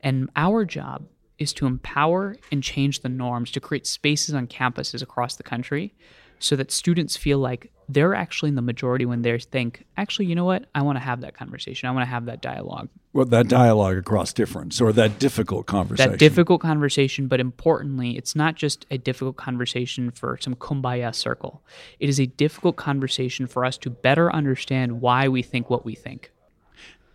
And 0.00 0.30
our 0.36 0.64
job 0.64 1.08
is 1.38 1.52
to 1.54 1.66
empower 1.66 2.36
and 2.52 2.62
change 2.62 3.00
the 3.00 3.08
norms 3.08 3.50
to 3.50 3.60
create 3.60 3.84
spaces 3.84 4.32
on 4.32 4.46
campuses 4.46 5.02
across 5.02 5.34
the 5.34 5.42
country 5.42 5.92
so 6.38 6.56
that 6.56 6.70
students 6.70 7.16
feel 7.16 7.38
like 7.38 7.70
they're 7.88 8.14
actually 8.14 8.50
in 8.50 8.54
the 8.54 8.62
majority 8.62 9.06
when 9.06 9.22
they 9.22 9.38
think, 9.38 9.84
actually, 9.96 10.26
you 10.26 10.34
know 10.34 10.44
what? 10.44 10.66
I 10.74 10.82
want 10.82 10.96
to 10.96 11.04
have 11.04 11.22
that 11.22 11.34
conversation. 11.34 11.88
I 11.88 11.92
want 11.92 12.02
to 12.02 12.10
have 12.10 12.26
that 12.26 12.42
dialogue. 12.42 12.88
Well, 13.14 13.24
that 13.26 13.48
dialogue 13.48 13.96
across 13.96 14.32
difference 14.32 14.80
or 14.80 14.92
that 14.92 15.18
difficult 15.18 15.66
conversation. 15.66 16.12
That 16.12 16.18
difficult 16.18 16.60
conversation, 16.60 17.28
but 17.28 17.40
importantly, 17.40 18.16
it's 18.16 18.36
not 18.36 18.56
just 18.56 18.84
a 18.90 18.98
difficult 18.98 19.36
conversation 19.36 20.10
for 20.10 20.38
some 20.38 20.54
kumbaya 20.54 21.14
circle. 21.14 21.62
It 21.98 22.10
is 22.10 22.20
a 22.20 22.26
difficult 22.26 22.76
conversation 22.76 23.46
for 23.46 23.64
us 23.64 23.78
to 23.78 23.90
better 23.90 24.30
understand 24.32 25.00
why 25.00 25.28
we 25.28 25.42
think 25.42 25.70
what 25.70 25.84
we 25.84 25.94
think. 25.94 26.30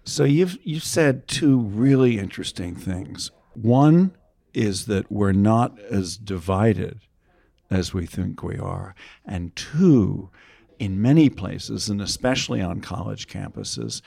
So 0.04 0.24
you've 0.24 0.58
you've 0.64 0.84
said 0.84 1.28
two 1.28 1.60
really 1.60 2.18
interesting 2.18 2.76
things. 2.76 3.32
One 3.54 4.12
is 4.54 4.88
that 4.88 5.12
we're 5.12 5.32
not 5.32 5.80
as 5.80 6.18
divided 6.18 7.00
as 7.74 7.94
we 7.94 8.06
think 8.06 8.44
we 8.44 8.58
are, 8.58 8.96
and 9.26 9.56
two 9.56 10.30
in 10.80 11.02
many 11.02 11.30
places, 11.30 11.90
and 11.90 12.02
especially 12.02 12.62
on 12.62 12.82
college 12.82 13.28
campuses, 13.28 14.02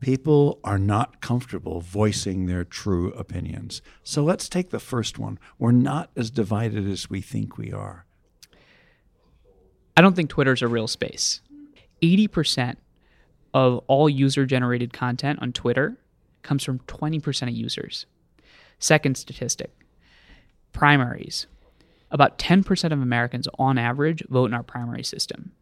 people 0.00 0.58
are 0.64 0.78
not 0.78 1.20
comfortable 1.20 1.80
voicing 1.80 2.46
their 2.46 2.64
true 2.64 3.12
opinions. 3.12 3.82
So 4.02 4.22
let's 4.22 4.48
take 4.48 4.70
the 4.70 4.80
first 4.80 5.18
one. 5.18 5.38
We're 5.58 5.72
not 5.72 6.10
as 6.16 6.30
divided 6.30 6.88
as 6.88 7.08
we 7.08 7.20
think 7.20 7.56
we 7.56 7.72
are. 7.72 8.04
I 9.96 10.02
don't 10.02 10.14
think 10.14 10.30
Twitter's 10.30 10.62
a 10.62 10.68
real 10.68 10.88
space. 10.88 11.40
80% 12.02 12.76
of 13.54 13.78
all 13.86 14.08
user 14.08 14.44
generated 14.44 14.92
content 14.92 15.38
on 15.40 15.52
Twitter 15.52 15.96
comes 16.42 16.62
from 16.62 16.80
20% 16.80 17.42
of 17.42 17.54
users. 17.54 18.06
Second 18.78 19.16
statistic 19.16 19.70
primaries. 20.72 21.46
About 22.10 22.38
10% 22.38 22.92
of 22.92 23.00
Americans 23.00 23.48
on 23.58 23.78
average 23.78 24.22
vote 24.28 24.46
in 24.46 24.54
our 24.54 24.62
primary 24.62 25.02
system. 25.02 25.52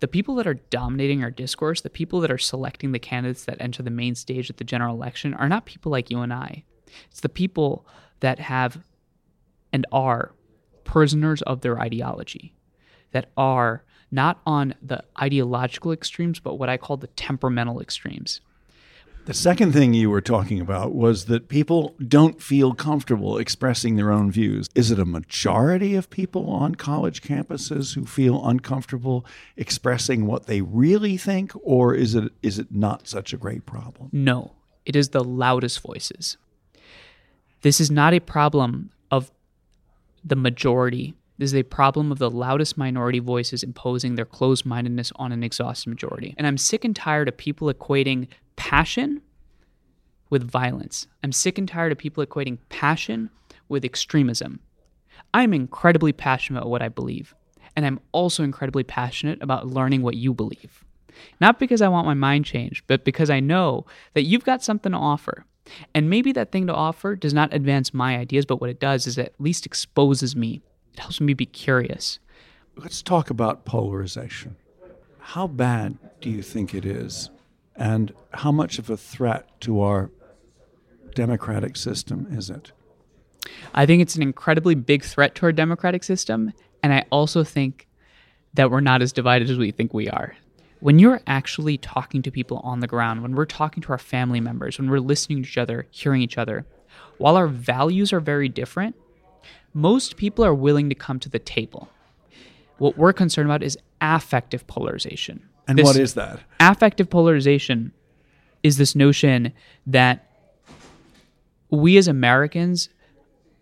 The 0.00 0.08
people 0.08 0.34
that 0.36 0.46
are 0.46 0.54
dominating 0.54 1.22
our 1.22 1.30
discourse, 1.30 1.82
the 1.82 1.90
people 1.90 2.20
that 2.20 2.30
are 2.30 2.38
selecting 2.38 2.92
the 2.92 2.98
candidates 2.98 3.44
that 3.44 3.60
enter 3.60 3.82
the 3.82 3.90
main 3.90 4.14
stage 4.14 4.48
at 4.48 4.56
the 4.56 4.64
general 4.64 4.94
election, 4.94 5.34
are 5.34 5.48
not 5.48 5.66
people 5.66 5.92
like 5.92 6.10
you 6.10 6.20
and 6.20 6.32
I. 6.32 6.64
It's 7.10 7.20
the 7.20 7.28
people 7.28 7.86
that 8.20 8.38
have 8.38 8.78
and 9.72 9.86
are 9.92 10.32
prisoners 10.84 11.42
of 11.42 11.60
their 11.60 11.78
ideology, 11.78 12.54
that 13.12 13.30
are 13.36 13.84
not 14.10 14.40
on 14.46 14.74
the 14.82 15.04
ideological 15.20 15.92
extremes, 15.92 16.40
but 16.40 16.54
what 16.54 16.68
I 16.68 16.76
call 16.76 16.96
the 16.96 17.06
temperamental 17.08 17.80
extremes. 17.80 18.40
The 19.30 19.34
second 19.34 19.70
thing 19.70 19.94
you 19.94 20.10
were 20.10 20.20
talking 20.20 20.60
about 20.60 20.92
was 20.92 21.26
that 21.26 21.46
people 21.46 21.94
don't 22.04 22.42
feel 22.42 22.74
comfortable 22.74 23.38
expressing 23.38 23.94
their 23.94 24.10
own 24.10 24.32
views. 24.32 24.68
Is 24.74 24.90
it 24.90 24.98
a 24.98 25.04
majority 25.04 25.94
of 25.94 26.10
people 26.10 26.50
on 26.50 26.74
college 26.74 27.22
campuses 27.22 27.94
who 27.94 28.04
feel 28.04 28.44
uncomfortable 28.44 29.24
expressing 29.56 30.26
what 30.26 30.46
they 30.46 30.62
really 30.62 31.16
think, 31.16 31.52
or 31.62 31.94
is 31.94 32.16
it 32.16 32.32
is 32.42 32.58
it 32.58 32.72
not 32.72 33.06
such 33.06 33.32
a 33.32 33.36
great 33.36 33.66
problem? 33.66 34.08
No, 34.10 34.54
it 34.84 34.96
is 34.96 35.10
the 35.10 35.22
loudest 35.22 35.78
voices. 35.78 36.36
This 37.62 37.80
is 37.80 37.88
not 37.88 38.12
a 38.12 38.18
problem 38.18 38.90
of 39.12 39.30
the 40.24 40.34
majority. 40.34 41.14
This 41.40 41.52
is 41.52 41.54
a 41.54 41.62
problem 41.62 42.12
of 42.12 42.18
the 42.18 42.28
loudest 42.28 42.76
minority 42.76 43.18
voices 43.18 43.62
imposing 43.62 44.14
their 44.14 44.26
closed 44.26 44.66
mindedness 44.66 45.10
on 45.16 45.32
an 45.32 45.42
exhausted 45.42 45.88
majority. 45.88 46.34
And 46.36 46.46
I'm 46.46 46.58
sick 46.58 46.84
and 46.84 46.94
tired 46.94 47.28
of 47.28 47.36
people 47.38 47.72
equating 47.72 48.28
passion 48.56 49.22
with 50.28 50.42
violence. 50.42 51.06
I'm 51.24 51.32
sick 51.32 51.56
and 51.56 51.66
tired 51.66 51.92
of 51.92 51.98
people 51.98 52.22
equating 52.26 52.58
passion 52.68 53.30
with 53.70 53.86
extremism. 53.86 54.60
I'm 55.32 55.54
incredibly 55.54 56.12
passionate 56.12 56.58
about 56.58 56.68
what 56.68 56.82
I 56.82 56.90
believe, 56.90 57.34
and 57.74 57.86
I'm 57.86 58.00
also 58.12 58.42
incredibly 58.42 58.84
passionate 58.84 59.42
about 59.42 59.66
learning 59.66 60.02
what 60.02 60.16
you 60.16 60.34
believe. 60.34 60.84
Not 61.40 61.58
because 61.58 61.80
I 61.80 61.88
want 61.88 62.06
my 62.06 62.12
mind 62.12 62.44
changed, 62.44 62.84
but 62.86 63.02
because 63.06 63.30
I 63.30 63.40
know 63.40 63.86
that 64.12 64.24
you've 64.24 64.44
got 64.44 64.62
something 64.62 64.92
to 64.92 64.98
offer. 64.98 65.46
And 65.94 66.10
maybe 66.10 66.32
that 66.32 66.52
thing 66.52 66.66
to 66.66 66.74
offer 66.74 67.16
does 67.16 67.32
not 67.32 67.54
advance 67.54 67.94
my 67.94 68.18
ideas, 68.18 68.44
but 68.44 68.60
what 68.60 68.68
it 68.68 68.78
does 68.78 69.06
is 69.06 69.16
it 69.16 69.24
at 69.24 69.40
least 69.40 69.64
exposes 69.64 70.36
me. 70.36 70.60
It 70.94 71.00
helps 71.00 71.20
me 71.20 71.34
be 71.34 71.46
curious. 71.46 72.18
Let's 72.76 73.02
talk 73.02 73.30
about 73.30 73.64
polarization. 73.64 74.56
How 75.18 75.46
bad 75.46 75.98
do 76.20 76.30
you 76.30 76.42
think 76.42 76.74
it 76.74 76.84
is? 76.84 77.30
And 77.76 78.12
how 78.32 78.52
much 78.52 78.78
of 78.78 78.90
a 78.90 78.96
threat 78.96 79.48
to 79.62 79.80
our 79.80 80.10
democratic 81.14 81.76
system 81.76 82.26
is 82.30 82.50
it? 82.50 82.72
I 83.74 83.86
think 83.86 84.02
it's 84.02 84.16
an 84.16 84.22
incredibly 84.22 84.74
big 84.74 85.04
threat 85.04 85.34
to 85.36 85.46
our 85.46 85.52
democratic 85.52 86.04
system. 86.04 86.52
And 86.82 86.92
I 86.92 87.04
also 87.10 87.44
think 87.44 87.86
that 88.54 88.70
we're 88.70 88.80
not 88.80 89.02
as 89.02 89.12
divided 89.12 89.50
as 89.50 89.58
we 89.58 89.70
think 89.70 89.94
we 89.94 90.08
are. 90.08 90.36
When 90.80 90.98
you're 90.98 91.20
actually 91.26 91.76
talking 91.78 92.22
to 92.22 92.30
people 92.30 92.58
on 92.64 92.80
the 92.80 92.86
ground, 92.86 93.22
when 93.22 93.34
we're 93.34 93.44
talking 93.44 93.82
to 93.82 93.92
our 93.92 93.98
family 93.98 94.40
members, 94.40 94.78
when 94.78 94.90
we're 94.90 94.98
listening 94.98 95.42
to 95.42 95.48
each 95.48 95.58
other, 95.58 95.86
hearing 95.90 96.22
each 96.22 96.38
other, 96.38 96.64
while 97.18 97.36
our 97.36 97.46
values 97.46 98.12
are 98.12 98.20
very 98.20 98.48
different, 98.48 98.96
most 99.72 100.16
people 100.16 100.44
are 100.44 100.54
willing 100.54 100.88
to 100.88 100.94
come 100.94 101.18
to 101.20 101.28
the 101.28 101.38
table. 101.38 101.88
What 102.78 102.96
we're 102.96 103.12
concerned 103.12 103.46
about 103.46 103.62
is 103.62 103.78
affective 104.00 104.66
polarization. 104.66 105.48
And 105.68 105.78
This 105.78 105.84
what 105.84 105.96
is 105.96 106.14
that? 106.14 106.40
Affective 106.58 107.08
polarization 107.08 107.92
is 108.62 108.76
this 108.76 108.94
notion 108.94 109.52
that 109.86 110.26
we 111.70 111.96
as 111.96 112.08
Americans 112.08 112.88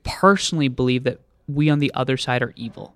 personally 0.05 0.69
believe 0.69 1.05
that 1.05 1.21
we 1.47 1.69
on 1.69 1.79
the 1.79 1.93
other 1.95 2.17
side 2.17 2.43
are 2.43 2.53
evil. 2.57 2.95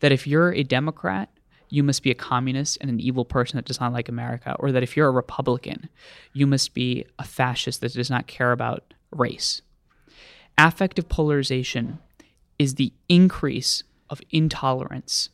That 0.00 0.12
if 0.12 0.26
you're 0.26 0.52
a 0.52 0.62
Democrat, 0.62 1.28
you 1.68 1.82
must 1.82 2.02
be 2.02 2.10
a 2.10 2.14
communist 2.14 2.78
and 2.80 2.88
an 2.88 3.00
evil 3.00 3.24
person 3.24 3.56
that 3.56 3.64
does 3.64 3.80
not 3.80 3.92
like 3.92 4.08
America. 4.08 4.56
Or 4.58 4.72
that 4.72 4.82
if 4.82 4.96
you're 4.96 5.08
a 5.08 5.12
Republican, 5.12 5.88
you 6.32 6.46
must 6.46 6.72
be 6.72 7.04
a 7.18 7.24
fascist 7.24 7.80
that 7.80 7.92
does 7.92 8.10
not 8.10 8.26
care 8.26 8.52
about 8.52 8.94
race. 9.10 9.60
Affective 10.56 11.08
polarization 11.08 11.98
is 12.58 12.74
the 12.74 12.92
increase 13.08 13.82
of 14.10 14.20
intolerance 14.30 15.30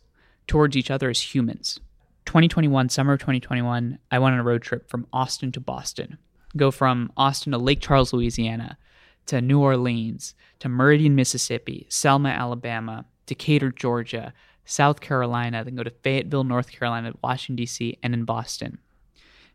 towards 0.46 0.76
each 0.76 0.90
other 0.90 1.10
as 1.10 1.34
humans. 1.34 1.80
2021, 2.26 2.88
summer 2.88 3.14
of 3.14 3.20
2021, 3.20 3.98
I 4.10 4.18
went 4.18 4.34
on 4.34 4.40
a 4.40 4.44
road 4.44 4.62
trip 4.62 4.88
from 4.88 5.06
Austin 5.12 5.52
to 5.52 5.60
Boston. 5.60 6.18
Go 6.56 6.70
from 6.70 7.12
Austin 7.16 7.52
to 7.52 7.58
Lake 7.58 7.80
Charles, 7.80 8.12
Louisiana, 8.12 8.78
to 9.26 9.40
New 9.40 9.60
Orleans, 9.60 10.34
to 10.58 10.68
Meridian, 10.68 11.14
Mississippi, 11.14 11.86
Selma, 11.88 12.30
Alabama, 12.30 13.04
Decatur, 13.26 13.70
Georgia, 13.70 14.32
South 14.64 15.00
Carolina, 15.00 15.64
then 15.64 15.74
go 15.76 15.82
to 15.82 15.90
Fayetteville, 15.90 16.44
North 16.44 16.70
Carolina, 16.70 17.12
Washington, 17.22 17.56
D.C., 17.56 17.98
and 18.02 18.14
in 18.14 18.24
Boston. 18.24 18.78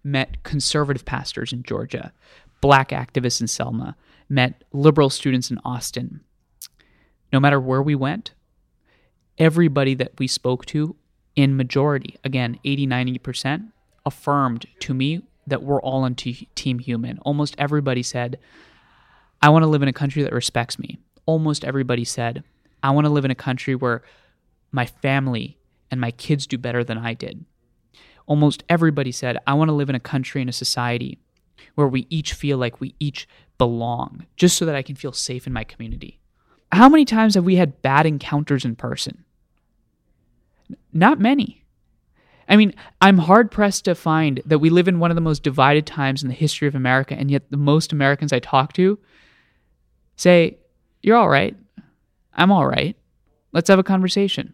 Met 0.04 0.44
conservative 0.44 1.06
pastors 1.06 1.52
in 1.54 1.64
Georgia, 1.64 2.12
black 2.62 2.90
activists 2.90 3.42
in 3.42 3.48
Selma, 3.48 3.96
met 4.30 4.64
liberal 4.74 5.10
students 5.10 5.50
in 5.50 5.60
Austin. 5.66 6.22
No 7.36 7.42
matter 7.42 7.60
where 7.60 7.82
we 7.82 7.96
went, 7.96 8.32
everybody 9.38 9.94
that 9.96 10.14
we 10.18 10.26
spoke 10.26 10.66
to 10.68 10.96
in 11.36 11.58
majority, 11.58 12.16
again, 12.24 12.58
80, 12.64 12.88
90%, 12.88 13.74
affirmed 14.06 14.68
to 14.80 14.94
me 14.94 15.22
that 15.46 15.62
we're 15.62 15.82
all 15.82 16.04
on 16.04 16.16
t- 16.16 16.48
Team 16.56 16.80
Human. 16.80 17.20
Almost 17.26 17.56
everybody 17.58 18.04
said, 18.04 18.40
I 19.42 19.50
want 19.50 19.64
to 19.64 19.68
live 19.68 19.82
in 19.82 19.90
a 19.90 19.92
country 19.92 20.24
that 20.24 20.32
respects 20.32 20.80
me. 20.80 20.98
Almost 21.26 21.66
everybody 21.66 22.06
said, 22.06 22.46
I 22.82 22.92
want 22.92 23.04
to 23.04 23.12
live 23.12 23.26
in 23.26 23.32
a 23.32 23.36
country 23.36 23.76
where 23.76 24.02
my 24.72 24.86
family 24.86 25.58
and 25.92 26.00
my 26.00 26.12
kids 26.12 26.48
do 26.48 26.58
better 26.58 26.86
than 26.86 26.98
I 26.98 27.16
did. 27.16 27.44
Almost 28.28 28.64
everybody 28.70 29.12
said, 29.12 29.40
I 29.46 29.56
want 29.56 29.68
to 29.68 29.76
live 29.76 29.90
in 29.90 29.96
a 29.96 30.00
country 30.00 30.40
and 30.40 30.50
a 30.50 30.54
society 30.54 31.18
where 31.74 31.90
we 31.90 32.08
each 32.10 32.32
feel 32.32 32.58
like 32.58 32.80
we 32.80 32.96
each 32.98 33.28
belong, 33.58 34.26
just 34.38 34.56
so 34.56 34.64
that 34.66 34.76
I 34.76 34.82
can 34.82 34.96
feel 34.96 35.12
safe 35.12 35.46
in 35.46 35.52
my 35.52 35.66
community. 35.66 36.22
How 36.76 36.90
many 36.90 37.06
times 37.06 37.36
have 37.36 37.46
we 37.46 37.56
had 37.56 37.82
bad 37.82 38.06
encounters 38.06 38.66
in 38.66 38.76
person? 38.76 39.24
Not 40.92 41.22
many. 41.22 41.64
I 42.50 42.58
mean, 42.58 42.74
I'm 43.00 43.18
hard 43.18 43.50
pressed 43.50 43.86
to 43.86 43.96
find 43.96 44.42
that 44.46 44.60
we 44.60 44.70
live 44.70 44.90
in 44.90 45.00
one 45.00 45.10
of 45.10 45.16
the 45.16 45.22
most 45.22 45.42
divided 45.42 45.86
times 45.86 46.22
in 46.22 46.28
the 46.28 46.36
history 46.36 46.68
of 46.68 46.76
America, 46.76 47.16
and 47.16 47.32
yet 47.32 47.50
the 47.50 47.56
most 47.56 47.94
Americans 47.94 48.34
I 48.34 48.40
talk 48.40 48.74
to 48.74 49.00
say, 50.18 50.58
You're 51.02 51.16
all 51.16 51.30
right. 51.30 51.56
I'm 52.34 52.52
all 52.52 52.68
right. 52.68 52.98
Let's 53.54 53.70
have 53.70 53.80
a 53.80 53.84
conversation. 53.84 54.54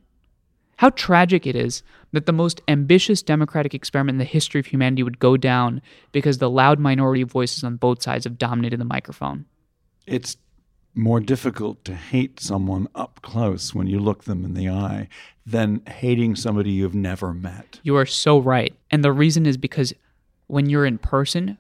How 0.78 0.92
tragic 0.92 1.48
it 1.48 1.56
is 1.56 1.82
that 2.12 2.28
the 2.28 2.34
most 2.34 2.62
ambitious 2.68 3.24
democratic 3.24 3.74
experiment 3.74 4.18
in 4.18 4.20
the 4.20 4.26
history 4.26 4.60
of 4.60 4.68
humanity 4.68 5.02
would 5.02 5.18
go 5.18 5.38
down 5.38 5.82
because 6.12 6.38
the 6.38 6.52
loud 6.52 6.78
minority 6.78 7.24
voices 7.24 7.64
on 7.64 7.78
both 7.78 8.04
sides 8.04 8.26
have 8.26 8.38
dominated 8.38 8.80
the 8.80 8.86
microphone. 8.86 9.46
It's 10.06 10.38
more 10.94 11.20
difficult 11.20 11.84
to 11.86 11.96
hate 11.96 12.40
someone 12.40 12.88
up 12.96 13.22
close 13.22 13.74
when 13.74 13.88
you 13.88 14.00
look 14.00 14.26
them 14.26 14.44
in 14.44 14.54
the 14.54 14.70
eye 14.70 15.08
than 15.46 15.82
hating 15.88 16.36
somebody 16.36 16.72
you've 16.72 16.96
never 16.96 17.34
met. 17.34 17.80
You 17.84 17.96
are 17.98 18.06
so 18.06 18.40
right. 18.40 18.74
And 18.90 19.04
the 19.04 19.12
reason 19.12 19.46
is 19.46 19.58
because 19.58 19.94
when 20.48 20.70
you're 20.70 20.86
in 20.86 20.98
person, 20.98 21.58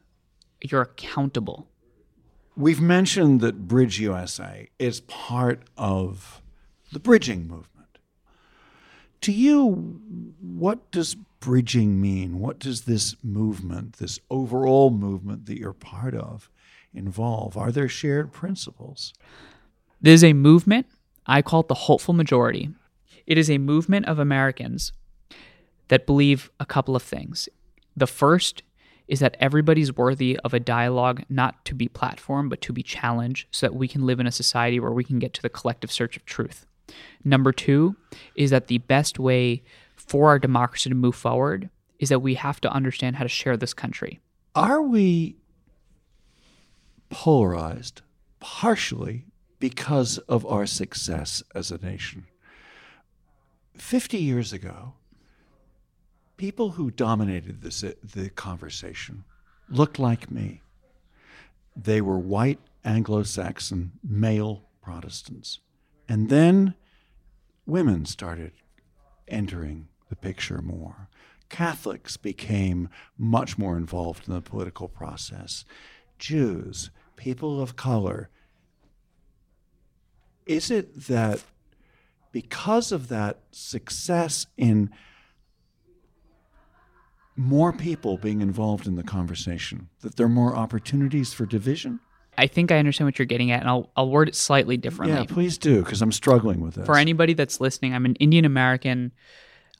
you're 0.61 0.81
accountable. 0.81 1.67
We've 2.55 2.81
mentioned 2.81 3.41
that 3.41 3.67
Bridge 3.67 3.99
USA 3.99 4.67
is 4.77 5.01
part 5.01 5.61
of 5.77 6.41
the 6.91 6.99
bridging 6.99 7.47
movement. 7.47 7.97
To 9.21 9.31
you, 9.31 10.01
what 10.41 10.91
does 10.91 11.15
bridging 11.39 12.01
mean? 12.01 12.39
What 12.39 12.59
does 12.59 12.81
this 12.81 13.15
movement, 13.23 13.93
this 13.93 14.19
overall 14.29 14.89
movement 14.89 15.45
that 15.45 15.57
you're 15.57 15.73
part 15.73 16.13
of, 16.13 16.49
involve? 16.93 17.57
Are 17.57 17.71
there 17.71 17.87
shared 17.87 18.31
principles? 18.31 19.13
There's 20.01 20.23
a 20.23 20.33
movement, 20.33 20.87
I 21.25 21.41
call 21.41 21.61
it 21.61 21.67
the 21.67 21.73
hopeful 21.73 22.13
majority. 22.13 22.69
It 23.27 23.37
is 23.37 23.49
a 23.49 23.57
movement 23.57 24.07
of 24.07 24.19
Americans 24.19 24.91
that 25.89 26.05
believe 26.05 26.51
a 26.59 26.65
couple 26.65 26.95
of 26.95 27.03
things. 27.03 27.47
The 27.95 28.07
first 28.07 28.63
is 29.07 29.19
that 29.19 29.35
everybody's 29.39 29.95
worthy 29.95 30.39
of 30.43 30.53
a 30.53 30.59
dialogue 30.59 31.23
not 31.29 31.65
to 31.65 31.75
be 31.75 31.89
platformed, 31.89 32.49
but 32.49 32.61
to 32.61 32.73
be 32.73 32.81
challenged 32.81 33.47
so 33.51 33.67
that 33.67 33.75
we 33.75 33.87
can 33.87 34.05
live 34.05 34.19
in 34.19 34.27
a 34.27 34.31
society 34.31 34.79
where 34.79 34.91
we 34.91 35.03
can 35.03 35.19
get 35.19 35.33
to 35.33 35.41
the 35.41 35.49
collective 35.49 35.91
search 35.91 36.15
of 36.15 36.25
truth. 36.25 36.65
Number 37.23 37.51
two 37.51 37.95
is 38.35 38.49
that 38.51 38.67
the 38.67 38.79
best 38.79 39.19
way 39.19 39.63
for 39.95 40.29
our 40.29 40.39
democracy 40.39 40.89
to 40.89 40.95
move 40.95 41.15
forward 41.15 41.69
is 41.99 42.09
that 42.09 42.19
we 42.19 42.35
have 42.35 42.61
to 42.61 42.71
understand 42.71 43.17
how 43.17 43.23
to 43.23 43.29
share 43.29 43.57
this 43.57 43.73
country. 43.73 44.19
Are 44.55 44.81
we 44.81 45.35
polarized 47.11 48.01
partially 48.39 49.25
because 49.59 50.17
of 50.19 50.45
our 50.45 50.65
success 50.65 51.43
as 51.53 51.69
a 51.69 51.77
nation? 51.77 52.25
50 53.75 54.17
years 54.17 54.51
ago, 54.51 54.93
people 56.37 56.71
who 56.71 56.89
dominated 56.89 57.61
this, 57.61 57.83
the 58.03 58.29
conversation 58.31 59.23
looked 59.69 59.99
like 59.99 60.31
me. 60.31 60.61
They 61.75 62.01
were 62.01 62.17
white 62.17 62.59
Anglo 62.83 63.23
Saxon 63.23 63.91
male 64.03 64.63
Protestants. 64.81 65.59
And 66.09 66.29
then 66.29 66.73
women 67.65 68.05
started 68.05 68.53
entering 69.27 69.87
the 70.09 70.15
picture 70.15 70.61
more. 70.61 71.07
Catholics 71.49 72.17
became 72.17 72.89
much 73.17 73.57
more 73.57 73.77
involved 73.77 74.27
in 74.27 74.33
the 74.33 74.41
political 74.41 74.87
process. 74.87 75.63
Jews, 76.17 76.89
people 77.21 77.61
of 77.61 77.75
color. 77.75 78.29
Is 80.47 80.71
it 80.71 81.05
that 81.05 81.43
because 82.31 82.91
of 82.91 83.09
that 83.09 83.41
success 83.51 84.47
in 84.57 84.89
more 87.35 87.71
people 87.71 88.17
being 88.17 88.41
involved 88.41 88.87
in 88.87 88.95
the 88.95 89.03
conversation, 89.03 89.89
that 90.01 90.15
there 90.15 90.25
are 90.25 90.29
more 90.29 90.55
opportunities 90.55 91.31
for 91.31 91.45
division? 91.45 91.99
I 92.39 92.47
think 92.47 92.71
I 92.71 92.77
understand 92.79 93.07
what 93.07 93.19
you're 93.19 93.27
getting 93.27 93.51
at, 93.51 93.59
and 93.59 93.69
I'll, 93.69 93.91
I'll 93.95 94.09
word 94.09 94.27
it 94.27 94.35
slightly 94.35 94.77
differently. 94.77 95.19
Yeah, 95.19 95.25
please 95.25 95.59
do, 95.59 95.83
because 95.83 96.01
I'm 96.01 96.11
struggling 96.11 96.59
with 96.59 96.73
this. 96.73 96.87
For 96.87 96.97
anybody 96.97 97.33
that's 97.33 97.61
listening, 97.61 97.93
I'm 97.93 98.05
an 98.05 98.15
Indian 98.15 98.45
American 98.45 99.11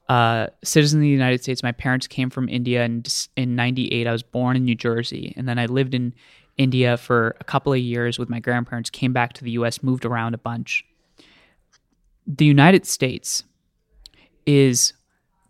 uh, 0.08 0.48
citizen 0.64 1.00
of 1.00 1.02
the 1.02 1.08
United 1.08 1.42
States. 1.42 1.64
My 1.64 1.72
parents 1.72 2.06
came 2.06 2.30
from 2.30 2.50
India 2.50 2.84
in, 2.84 3.04
in 3.36 3.56
98. 3.56 4.06
I 4.06 4.12
was 4.12 4.22
born 4.22 4.58
in 4.58 4.66
New 4.66 4.76
Jersey, 4.76 5.34
and 5.36 5.48
then 5.48 5.58
I 5.58 5.66
lived 5.66 5.96
in 5.96 6.14
India 6.62 6.96
for 6.96 7.36
a 7.40 7.44
couple 7.44 7.74
of 7.74 7.80
years 7.80 8.20
with 8.20 8.30
my 8.30 8.40
grandparents, 8.40 8.92
came 8.92 9.14
back 9.14 9.34
to 9.34 9.44
the 9.44 9.52
US, 9.52 9.82
moved 9.82 10.06
around 10.06 10.36
a 10.36 10.38
bunch. 10.38 10.86
The 12.28 12.46
United 12.46 12.86
States 12.86 13.44
is, 14.46 14.94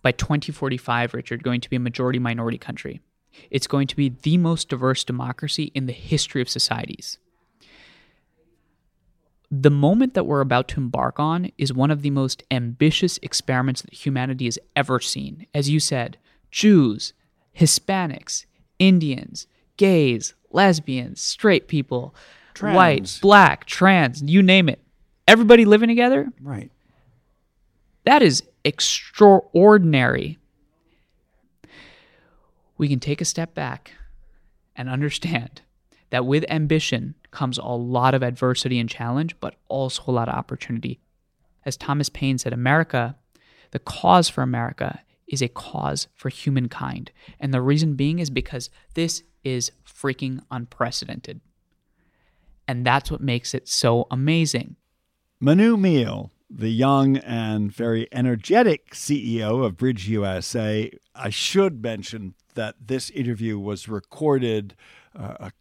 by 0.01 0.13
2045, 0.13 1.13
Richard, 1.13 1.43
going 1.43 1.59
to 1.59 1.69
be 1.69 1.75
a 1.75 1.81
majority 1.81 2.17
minority 2.17 2.57
country. 2.57 3.01
It's 3.49 3.67
going 3.67 3.87
to 3.87 3.95
be 3.95 4.09
the 4.09 4.37
most 4.37 4.69
diverse 4.69 5.03
democracy 5.03 5.71
in 5.75 5.85
the 5.85 5.93
history 5.93 6.41
of 6.41 6.49
societies. 6.49 7.17
The 9.51 9.69
moment 9.69 10.13
that 10.13 10.25
we're 10.25 10.39
about 10.39 10.69
to 10.69 10.79
embark 10.79 11.19
on 11.19 11.51
is 11.57 11.73
one 11.73 11.91
of 11.91 12.03
the 12.03 12.09
most 12.09 12.41
ambitious 12.49 13.19
experiments 13.21 13.81
that 13.81 13.93
humanity 13.93 14.45
has 14.45 14.57
ever 14.77 15.01
seen. 15.01 15.45
As 15.53 15.69
you 15.69 15.81
said, 15.81 16.17
Jews, 16.51 17.11
Hispanics, 17.57 18.45
Indians, 18.79 19.45
gays, 19.75 20.35
lesbians, 20.53 21.21
straight 21.21 21.67
people, 21.67 22.15
trans. 22.53 22.75
white, 22.75 23.19
black, 23.21 23.65
trans, 23.65 24.21
you 24.21 24.41
name 24.41 24.69
it. 24.69 24.79
Everybody 25.27 25.65
living 25.65 25.89
together? 25.89 26.31
Right. 26.41 26.71
That 28.05 28.21
is 28.21 28.43
extraordinary 28.63 30.39
we 32.81 32.89
can 32.89 32.99
take 32.99 33.21
a 33.21 33.25
step 33.25 33.53
back 33.53 33.91
and 34.75 34.89
understand 34.89 35.61
that 36.09 36.25
with 36.25 36.43
ambition 36.49 37.13
comes 37.29 37.59
a 37.59 37.65
lot 37.65 38.15
of 38.15 38.23
adversity 38.23 38.79
and 38.79 38.89
challenge, 38.89 39.39
but 39.39 39.53
also 39.67 40.01
a 40.07 40.11
lot 40.11 40.27
of 40.27 40.33
opportunity. 40.33 40.99
As 41.63 41.77
Thomas 41.77 42.09
Paine 42.09 42.39
said, 42.39 42.53
America, 42.53 43.15
the 43.69 43.77
cause 43.77 44.29
for 44.29 44.41
America 44.41 44.99
is 45.27 45.43
a 45.43 45.47
cause 45.47 46.07
for 46.15 46.29
humankind. 46.29 47.11
And 47.39 47.53
the 47.53 47.61
reason 47.61 47.93
being 47.93 48.17
is 48.17 48.31
because 48.31 48.71
this 48.95 49.21
is 49.43 49.71
freaking 49.85 50.41
unprecedented. 50.49 51.41
And 52.67 52.85
that's 52.85 53.11
what 53.11 53.21
makes 53.21 53.53
it 53.53 53.67
so 53.67 54.07
amazing. 54.11 54.75
Manu 55.39 55.75
Meel, 55.75 56.31
the 56.49 56.69
young 56.69 57.17
and 57.17 57.71
very 57.71 58.07
energetic 58.11 58.91
CEO 58.91 59.65
of 59.65 59.77
Bridge 59.77 60.07
USA, 60.07 60.91
I 61.15 61.29
should 61.29 61.81
mention 61.81 62.35
that 62.53 62.75
this 62.79 63.09
interview 63.09 63.57
was 63.57 63.87
recorded 63.87 64.75
uh, 65.17 65.35
a 65.39 65.51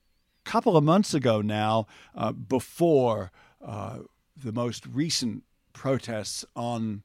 couple 0.44 0.76
of 0.76 0.84
months 0.84 1.14
ago 1.14 1.40
now, 1.40 1.86
uh, 2.14 2.32
before 2.32 3.30
uh, 3.64 4.00
the 4.36 4.52
most 4.52 4.86
recent 4.86 5.44
protests 5.72 6.44
on 6.56 7.02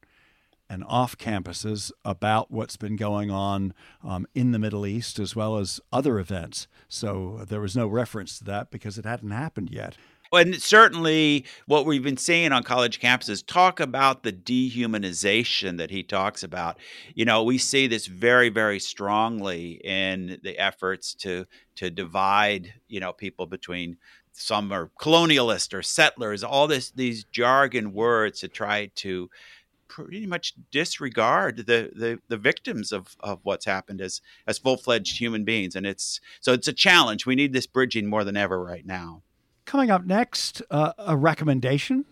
and 0.69 0.83
off 0.87 1.17
campuses 1.17 1.91
about 2.03 2.51
what's 2.51 2.77
been 2.77 2.95
going 2.95 3.31
on 3.31 3.73
um, 4.03 4.27
in 4.33 4.51
the 4.51 4.59
Middle 4.59 4.85
East 4.85 5.19
as 5.19 5.35
well 5.35 5.57
as 5.57 5.79
other 5.91 6.19
events. 6.19 6.67
So 6.87 7.45
there 7.47 7.61
was 7.61 7.75
no 7.75 7.87
reference 7.87 8.39
to 8.39 8.45
that 8.45 8.71
because 8.71 8.97
it 8.97 9.05
hadn't 9.05 9.31
happened 9.31 9.69
yet 9.71 9.97
and 10.31 10.61
certainly 10.61 11.45
what 11.65 11.85
we've 11.85 12.03
been 12.03 12.17
seeing 12.17 12.51
on 12.51 12.63
college 12.63 12.99
campuses 12.99 13.45
talk 13.45 13.79
about 13.79 14.23
the 14.23 14.33
dehumanization 14.33 15.77
that 15.77 15.91
he 15.91 16.03
talks 16.03 16.43
about 16.43 16.77
you 17.13 17.25
know 17.25 17.43
we 17.43 17.57
see 17.57 17.87
this 17.87 18.07
very 18.07 18.49
very 18.49 18.79
strongly 18.79 19.79
in 19.83 20.39
the 20.43 20.57
efforts 20.57 21.13
to 21.13 21.45
to 21.75 21.89
divide 21.89 22.73
you 22.87 22.99
know 22.99 23.13
people 23.13 23.45
between 23.45 23.97
some 24.31 24.71
are 24.71 24.91
colonialist 24.99 25.73
or 25.73 25.81
settlers 25.81 26.43
all 26.43 26.67
this 26.67 26.91
these 26.91 27.23
jargon 27.25 27.93
words 27.93 28.39
to 28.39 28.47
try 28.47 28.87
to 28.95 29.29
pretty 29.87 30.25
much 30.25 30.53
disregard 30.71 31.57
the, 31.57 31.91
the 31.95 32.19
the 32.27 32.37
victims 32.37 32.91
of 32.91 33.15
of 33.19 33.39
what's 33.43 33.65
happened 33.65 34.01
as 34.01 34.21
as 34.47 34.57
full-fledged 34.57 35.19
human 35.19 35.43
beings 35.43 35.75
and 35.75 35.85
it's 35.85 36.19
so 36.41 36.53
it's 36.53 36.67
a 36.67 36.73
challenge 36.73 37.25
we 37.25 37.35
need 37.35 37.53
this 37.53 37.67
bridging 37.67 38.07
more 38.07 38.23
than 38.23 38.35
ever 38.35 38.63
right 38.63 38.85
now 38.85 39.21
Coming 39.65 39.89
up 39.89 40.05
next, 40.05 40.61
uh, 40.69 40.93
a 40.97 41.17
recommendation. 41.17 42.05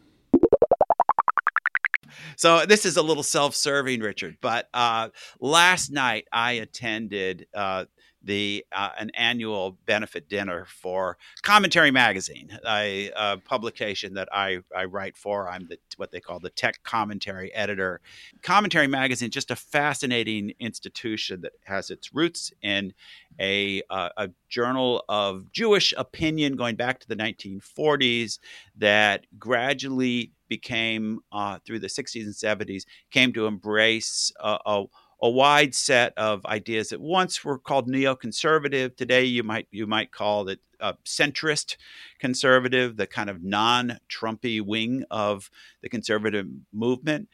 So 2.36 2.66
this 2.66 2.84
is 2.84 2.98
a 2.98 3.02
little 3.04 3.22
self-serving, 3.22 4.00
Richard. 4.00 4.38
But 4.42 4.70
uh, 4.74 5.10
last 5.40 5.92
night 5.92 6.28
I 6.32 6.54
attended 6.54 7.46
uh, 7.54 7.86
the 8.24 8.66
uh, 8.72 8.90
an 8.98 9.10
annual 9.12 9.78
benefit 9.86 10.30
dinner 10.30 10.66
for 10.66 11.18
Commentary 11.42 11.92
Magazine, 11.92 12.58
a, 12.68 13.12
a, 13.16 13.38
publication 13.38 14.14
that 14.14 14.30
I, 14.32 14.60
I 14.76 14.86
write 14.86 15.18
for. 15.18 15.50
I'm 15.50 15.68
the 15.68 15.78
what 15.98 16.12
they 16.12 16.20
call 16.20 16.40
the 16.40 16.50
tech 16.50 16.84
commentary 16.84 17.54
editor. 17.54 18.02
Commentary 18.42 18.88
Magazine, 18.88 19.30
just 19.30 19.52
a 19.52 19.56
fascinating 19.56 20.54
institution 20.60 21.42
that 21.42 21.54
has 21.66 21.90
its 21.90 22.14
roots 22.14 22.52
in 22.62 22.94
a, 23.40 23.82
uh, 23.90 24.10
a 24.18 24.30
journal 24.48 25.04
of 25.10 25.52
Jewish 25.52 25.94
opinion 25.98 26.56
going 26.56 26.76
back 26.76 27.00
to 27.00 27.08
the 27.08 27.16
1940s 27.16 28.40
that 28.78 29.26
gradually 29.38 30.32
became 30.48 31.20
uh, 31.32 31.58
through 31.66 31.80
the 31.80 31.88
60s 31.88 32.24
and 32.24 32.34
70s 32.34 32.84
came 33.12 33.34
to 33.34 33.48
embrace 33.48 34.32
a, 34.40 34.84
a 35.24 35.30
wide 35.30 35.74
set 35.74 36.14
of 36.18 36.46
ideas 36.46 36.90
that 36.90 37.00
once 37.00 37.46
were 37.46 37.58
called 37.58 37.88
neoconservative. 37.88 38.98
Today, 38.98 39.24
you 39.24 39.42
might 39.42 39.68
you 39.72 39.88
might 39.88 40.12
call 40.12 40.50
it 40.50 40.60
a 40.82 40.96
centrist 41.06 41.78
conservative, 42.20 42.98
the 42.98 43.08
kind 43.08 43.30
of 43.30 43.42
non-Trumpy 43.42 44.62
wing 44.62 45.06
of 45.10 45.50
the 45.82 45.88
conservative 45.88 46.46
movement, 46.74 47.30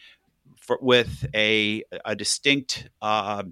for, 0.56 0.78
with 0.84 1.26
a 1.34 1.84
a 2.06 2.16
distinct 2.16 2.88
uh, 3.02 3.44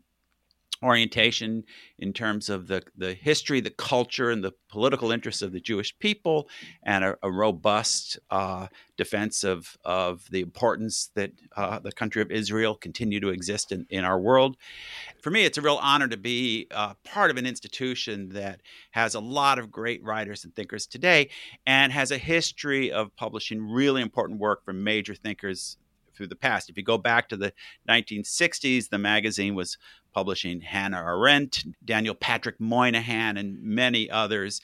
orientation 0.84 1.64
in 1.98 2.14
terms 2.14 2.50
of 2.50 2.68
the, 2.68 2.84
the 2.96 3.14
history, 3.14 3.60
the 3.60 3.70
culture, 3.72 4.30
and 4.30 4.44
the 4.44 4.54
political 4.70 5.12
interests 5.12 5.42
of 5.42 5.52
the 5.52 5.60
Jewish 5.60 5.98
people, 6.00 6.50
and 6.84 7.04
a, 7.04 7.18
a 7.24 7.32
robust 7.32 8.20
uh, 8.30 8.68
defense 8.96 9.44
of, 9.44 9.78
of 9.84 10.26
the 10.32 10.42
importance 10.42 11.10
that 11.16 11.32
uh, 11.56 11.80
the 11.80 11.92
country 11.92 12.22
of 12.22 12.32
Israel 12.32 12.76
continue 12.76 13.20
to 13.20 13.30
exist 13.30 13.72
in, 13.72 13.86
in 13.90 14.04
our 14.04 14.20
world. 14.20 14.58
For 15.22 15.30
me, 15.30 15.46
it's 15.46 15.58
a 15.58 15.62
real 15.62 15.80
honor 15.82 16.08
to 16.08 16.18
be 16.18 16.68
uh, 16.72 16.94
part 17.04 17.32
of 17.32 17.38
an 17.38 17.46
institution 17.46 18.30
that 18.30 18.62
has 18.92 19.16
a 19.16 19.20
lot 19.20 19.60
of 19.60 19.72
great 19.72 20.04
writers 20.04 20.44
and 20.44 20.56
thinkers 20.56 20.86
today 20.86 21.30
and 21.66 21.92
has 21.92 22.12
a 22.12 22.18
history 22.18 22.92
of 22.92 23.16
publishing 23.16 23.72
really 23.72 24.02
important 24.02 24.40
work 24.40 24.64
from 24.66 24.84
major 24.84 25.16
thinkers 25.16 25.78
through 26.18 26.28
the 26.28 26.36
past. 26.36 26.70
If 26.70 26.78
you 26.78 26.84
go 26.84 26.98
back 26.98 27.30
to 27.30 27.38
the 27.38 27.54
1960s, 27.88 28.90
the 28.90 28.98
magazine 28.98 29.56
was 29.56 29.78
publishing 30.18 30.62
Hannah 30.62 31.04
Arendt, 31.06 31.64
Daniel 31.86 32.16
Patrick 32.16 32.60
Moynihan, 32.60 33.38
and 33.38 33.62
many 33.62 34.10
others. 34.10 34.62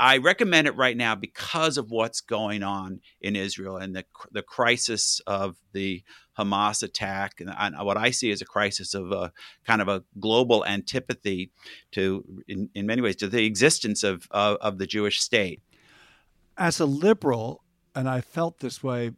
I 0.00 0.16
recommend 0.16 0.66
it 0.66 0.74
right 0.76 0.96
now 0.96 1.14
because 1.14 1.76
of 1.76 1.90
what's 1.90 2.22
going 2.22 2.62
on 2.62 3.02
in 3.20 3.36
Israel 3.36 3.76
and 3.76 3.94
the 3.94 4.06
the 4.32 4.40
crisis 4.40 5.20
of 5.26 5.56
the 5.74 6.02
Hamas 6.38 6.82
attack, 6.82 7.42
and, 7.42 7.76
what 7.84 7.98
I 7.98 8.12
see 8.12 8.30
as 8.30 8.40
a 8.40 8.46
crisis 8.46 8.94
of 8.94 9.12
a 9.12 9.30
kind 9.66 9.82
of 9.82 9.88
a 9.88 10.04
global 10.18 10.64
antipathy 10.64 11.50
to, 11.92 12.24
in, 12.48 12.70
in 12.74 12.86
many 12.86 13.02
ways, 13.02 13.16
to 13.16 13.28
the 13.28 13.44
existence 13.44 14.04
of, 14.04 14.26
of, 14.30 14.56
of 14.62 14.78
the 14.78 14.86
Jewish 14.86 15.20
state. 15.20 15.60
As 16.56 16.80
a 16.80 16.86
liberal, 16.86 17.62
and 17.94 18.08
I 18.08 18.22
felt 18.22 18.60
this 18.60 18.82
way 18.82 19.10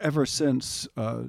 ever 0.00 0.24
since 0.24 0.88
uh, 0.96 1.24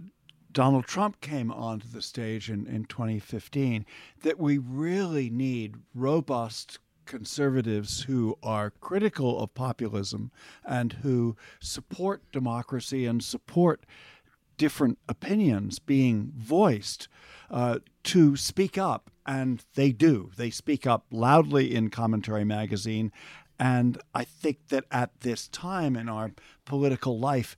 Donald 0.51 0.85
Trump 0.85 1.21
came 1.21 1.51
onto 1.51 1.87
the 1.87 2.01
stage 2.01 2.49
in, 2.49 2.65
in 2.65 2.85
2015 2.85 3.85
that 4.23 4.39
we 4.39 4.57
really 4.57 5.29
need 5.29 5.75
robust 5.93 6.79
conservatives 7.05 8.01
who 8.03 8.37
are 8.43 8.69
critical 8.81 9.39
of 9.39 9.53
populism 9.55 10.31
and 10.63 10.93
who 11.01 11.35
support 11.59 12.21
democracy 12.31 13.05
and 13.05 13.23
support 13.23 13.85
different 14.57 14.99
opinions 15.07 15.79
being 15.79 16.31
voiced 16.37 17.07
uh, 17.49 17.79
to 18.03 18.35
speak 18.35 18.77
up. 18.77 19.09
And 19.25 19.63
they 19.75 19.91
do. 19.91 20.31
They 20.37 20.49
speak 20.49 20.85
up 20.85 21.05
loudly 21.11 21.73
in 21.73 21.89
Commentary 21.89 22.43
Magazine. 22.43 23.11
And 23.59 23.99
I 24.13 24.23
think 24.23 24.67
that 24.69 24.85
at 24.91 25.21
this 25.21 25.47
time 25.47 25.95
in 25.95 26.09
our 26.09 26.31
political 26.65 27.19
life, 27.19 27.57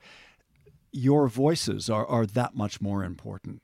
your 0.92 1.28
voices 1.28 1.90
are, 1.90 2.06
are 2.06 2.26
that 2.26 2.56
much 2.56 2.82
more 2.82 3.04
important. 3.04 3.62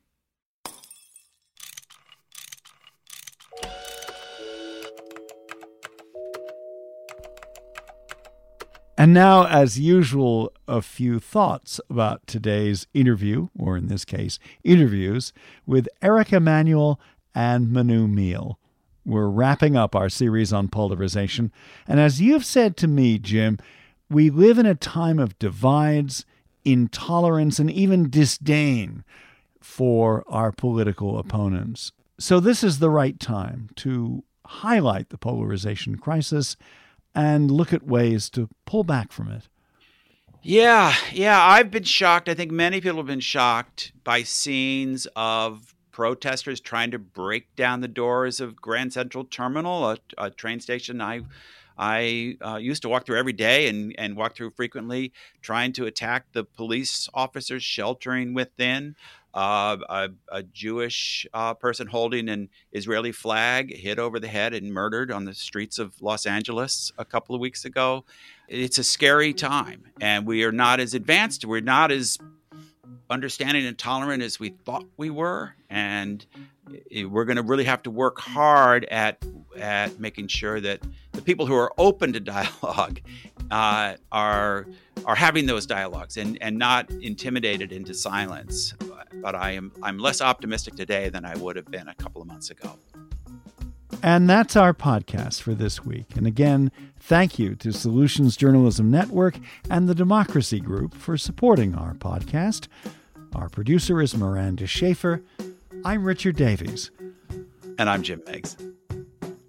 And 9.00 9.14
now, 9.14 9.46
as 9.46 9.80
usual, 9.80 10.52
a 10.68 10.82
few 10.82 11.20
thoughts 11.20 11.80
about 11.88 12.26
today's 12.26 12.88
interview, 12.96 13.50
or 13.58 13.78
in 13.78 13.90
this 13.90 14.04
case, 14.04 14.40
interviews, 14.64 15.34
with 15.68 15.88
Erica 16.02 16.40
Manuel 16.40 17.00
and 17.36 17.72
Manu 17.72 18.08
Meel. 18.08 18.58
We're 19.06 19.30
wrapping 19.30 19.76
up 19.76 19.96
our 19.96 20.10
series 20.10 20.52
on 20.52 20.68
polarization. 20.70 21.52
And 21.88 22.00
as 22.00 22.20
you've 22.20 22.44
said 22.44 22.76
to 22.78 22.88
me, 22.88 23.20
Jim, 23.20 23.60
we 24.10 24.32
live 24.32 24.58
in 24.58 24.66
a 24.66 24.74
time 24.74 25.20
of 25.20 25.38
divides, 25.38 26.26
intolerance, 26.68 27.60
and 27.60 27.72
even 27.72 28.10
disdain 28.10 29.04
for 29.62 30.24
our 30.28 30.52
political 30.52 31.18
opponents. 31.18 31.92
So, 32.20 32.40
this 32.40 32.64
is 32.64 32.80
the 32.80 32.90
right 32.90 33.20
time 33.20 33.70
to 33.78 34.24
highlight 34.46 35.10
the 35.10 35.18
polarization 35.18 35.98
crisis 35.98 36.56
and 37.14 37.50
look 37.52 37.74
at 37.74 37.84
ways 37.84 38.30
to 38.32 38.50
pull 38.66 38.84
back 38.84 39.12
from 39.12 39.32
it. 39.32 39.48
Yeah, 40.42 40.94
yeah, 41.12 41.44
I've 41.44 41.72
been 41.72 41.84
shocked. 41.84 42.30
I 42.30 42.34
think 42.34 42.52
many 42.52 42.80
people 42.80 42.98
have 42.98 43.08
been 43.08 43.20
shocked 43.20 43.92
by 44.04 44.24
scenes 44.24 45.08
of 45.16 45.76
protesters 45.92 46.60
trying 46.62 46.92
to 46.92 47.00
break 47.00 47.56
down 47.56 47.82
the 47.82 47.88
doors 47.88 48.40
of 48.40 48.56
Grand 48.56 48.94
Central 48.94 49.26
Terminal, 49.26 49.92
a, 49.92 49.98
a 50.18 50.30
train 50.30 50.60
station 50.60 51.02
I 51.02 51.22
I 51.78 52.38
uh, 52.42 52.58
used 52.58 52.82
to 52.84 52.90
walk 52.90 53.06
through 53.06 53.20
every 53.20 53.34
day 53.34 53.68
and, 53.68 53.94
and 53.98 54.16
walk 54.16 54.36
through 54.36 54.52
frequently, 54.52 55.14
trying 55.42 55.74
to 55.74 55.86
attack 55.86 56.26
the 56.34 56.44
police 56.44 57.10
officers 57.14 57.64
sheltering 57.64 58.34
within 58.34 58.96
uh, 59.34 59.78
a, 59.88 60.10
a, 60.32 60.42
Jewish 60.42 61.28
uh, 61.32 61.54
person 61.54 61.86
holding 61.86 62.28
an 62.28 62.50
Israeli 62.72 63.12
flag 63.12 63.76
hit 63.76 64.00
over 64.00 64.20
the 64.20 64.28
head 64.28 64.56
and 64.56 64.74
murdered 64.74 65.12
on 65.12 65.26
the 65.26 65.34
streets 65.36 65.78
of 65.78 66.02
Los 66.02 66.26
Angeles 66.26 66.92
a 66.98 67.06
couple 67.06 67.36
of 67.36 67.42
weeks 67.42 67.64
ago. 67.64 68.04
It's 68.48 68.80
a 68.80 68.84
scary 68.84 69.34
time, 69.34 69.92
and 70.02 70.26
we 70.26 70.44
are 70.44 70.52
not 70.52 70.80
as 70.80 70.96
advanced. 70.96 71.46
We're 71.46 71.62
not 71.62 71.92
as 71.92 72.18
understanding 73.12 73.66
and 73.68 73.78
tolerant 73.78 74.24
as 74.24 74.40
we 74.40 74.50
thought 74.50 74.86
we 74.98 75.12
were, 75.12 75.54
and 75.70 76.26
we're 77.06 77.26
going 77.26 77.38
to 77.38 77.44
really 77.44 77.64
have 77.64 77.84
to 77.84 77.92
work 77.92 78.20
hard 78.20 78.86
at 78.86 79.24
at 79.58 80.00
making 80.00 80.28
sure 80.28 80.62
that 80.62 80.82
the 81.14 81.22
people 81.22 81.46
who 81.46 81.56
are 81.56 81.72
open 81.78 82.14
to 82.14 82.20
dialogue 82.38 83.00
uh, 83.52 83.96
are 84.12 84.68
are 85.06 85.16
having 85.16 85.46
those 85.46 85.66
dialogues 85.66 86.18
and 86.18 86.38
and 86.42 86.58
not 86.58 86.90
intimidated 86.92 87.72
into 87.72 87.94
silence. 87.94 88.74
But 89.22 89.36
I 89.36 89.52
am 89.52 89.72
I'm 89.82 89.98
less 89.98 90.22
optimistic 90.22 90.76
today 90.76 91.10
than 91.10 91.26
I 91.26 91.36
would 91.38 91.56
have 91.56 91.70
been 91.72 91.88
a 91.88 91.96
couple 91.96 92.22
of 92.22 92.28
months 92.28 92.50
ago. 92.50 92.78
And 94.04 94.30
that's 94.30 94.56
our 94.56 94.74
podcast 94.74 95.42
for 95.42 95.56
this 95.56 95.84
week. 95.84 96.16
And 96.16 96.28
again, 96.28 96.72
thank 97.00 97.40
you 97.40 97.56
to 97.56 97.74
Solutions 97.74 98.38
Journalism 98.38 98.92
Network 98.92 99.40
and 99.72 99.90
the 99.90 99.96
Democracy 99.96 100.60
Group 100.60 100.94
for 100.94 101.18
supporting 101.18 101.74
our 101.74 101.94
podcast. 101.96 102.68
Our 103.34 103.50
producer 103.50 104.00
is 104.00 104.16
Miranda 104.16 104.68
Schaefer. 104.68 105.24
I'm 105.86 106.04
Richard 106.04 106.36
Davies. 106.36 106.92
And 107.78 107.90
I'm 107.90 108.02
Jim 108.02 108.22
Meigs. 108.26 108.58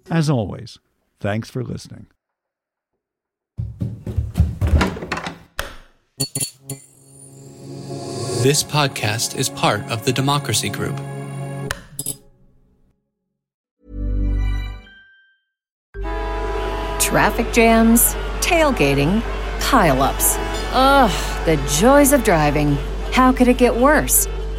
As 0.09 0.29
always, 0.29 0.77
thanks 1.19 1.49
for 1.49 1.63
listening. 1.63 2.07
This 8.41 8.63
podcast 8.63 9.37
is 9.37 9.49
part 9.49 9.81
of 9.91 10.05
the 10.05 10.13
Democracy 10.13 10.69
Group. 10.69 10.95
Traffic 16.99 17.51
jams, 17.51 18.13
tailgating, 18.39 19.21
pileups. 19.59 20.37
Ugh, 20.73 21.45
the 21.45 21.57
joys 21.79 22.13
of 22.13 22.23
driving. 22.23 22.75
How 23.11 23.33
could 23.33 23.47
it 23.47 23.57
get 23.57 23.75
worse? 23.75 24.27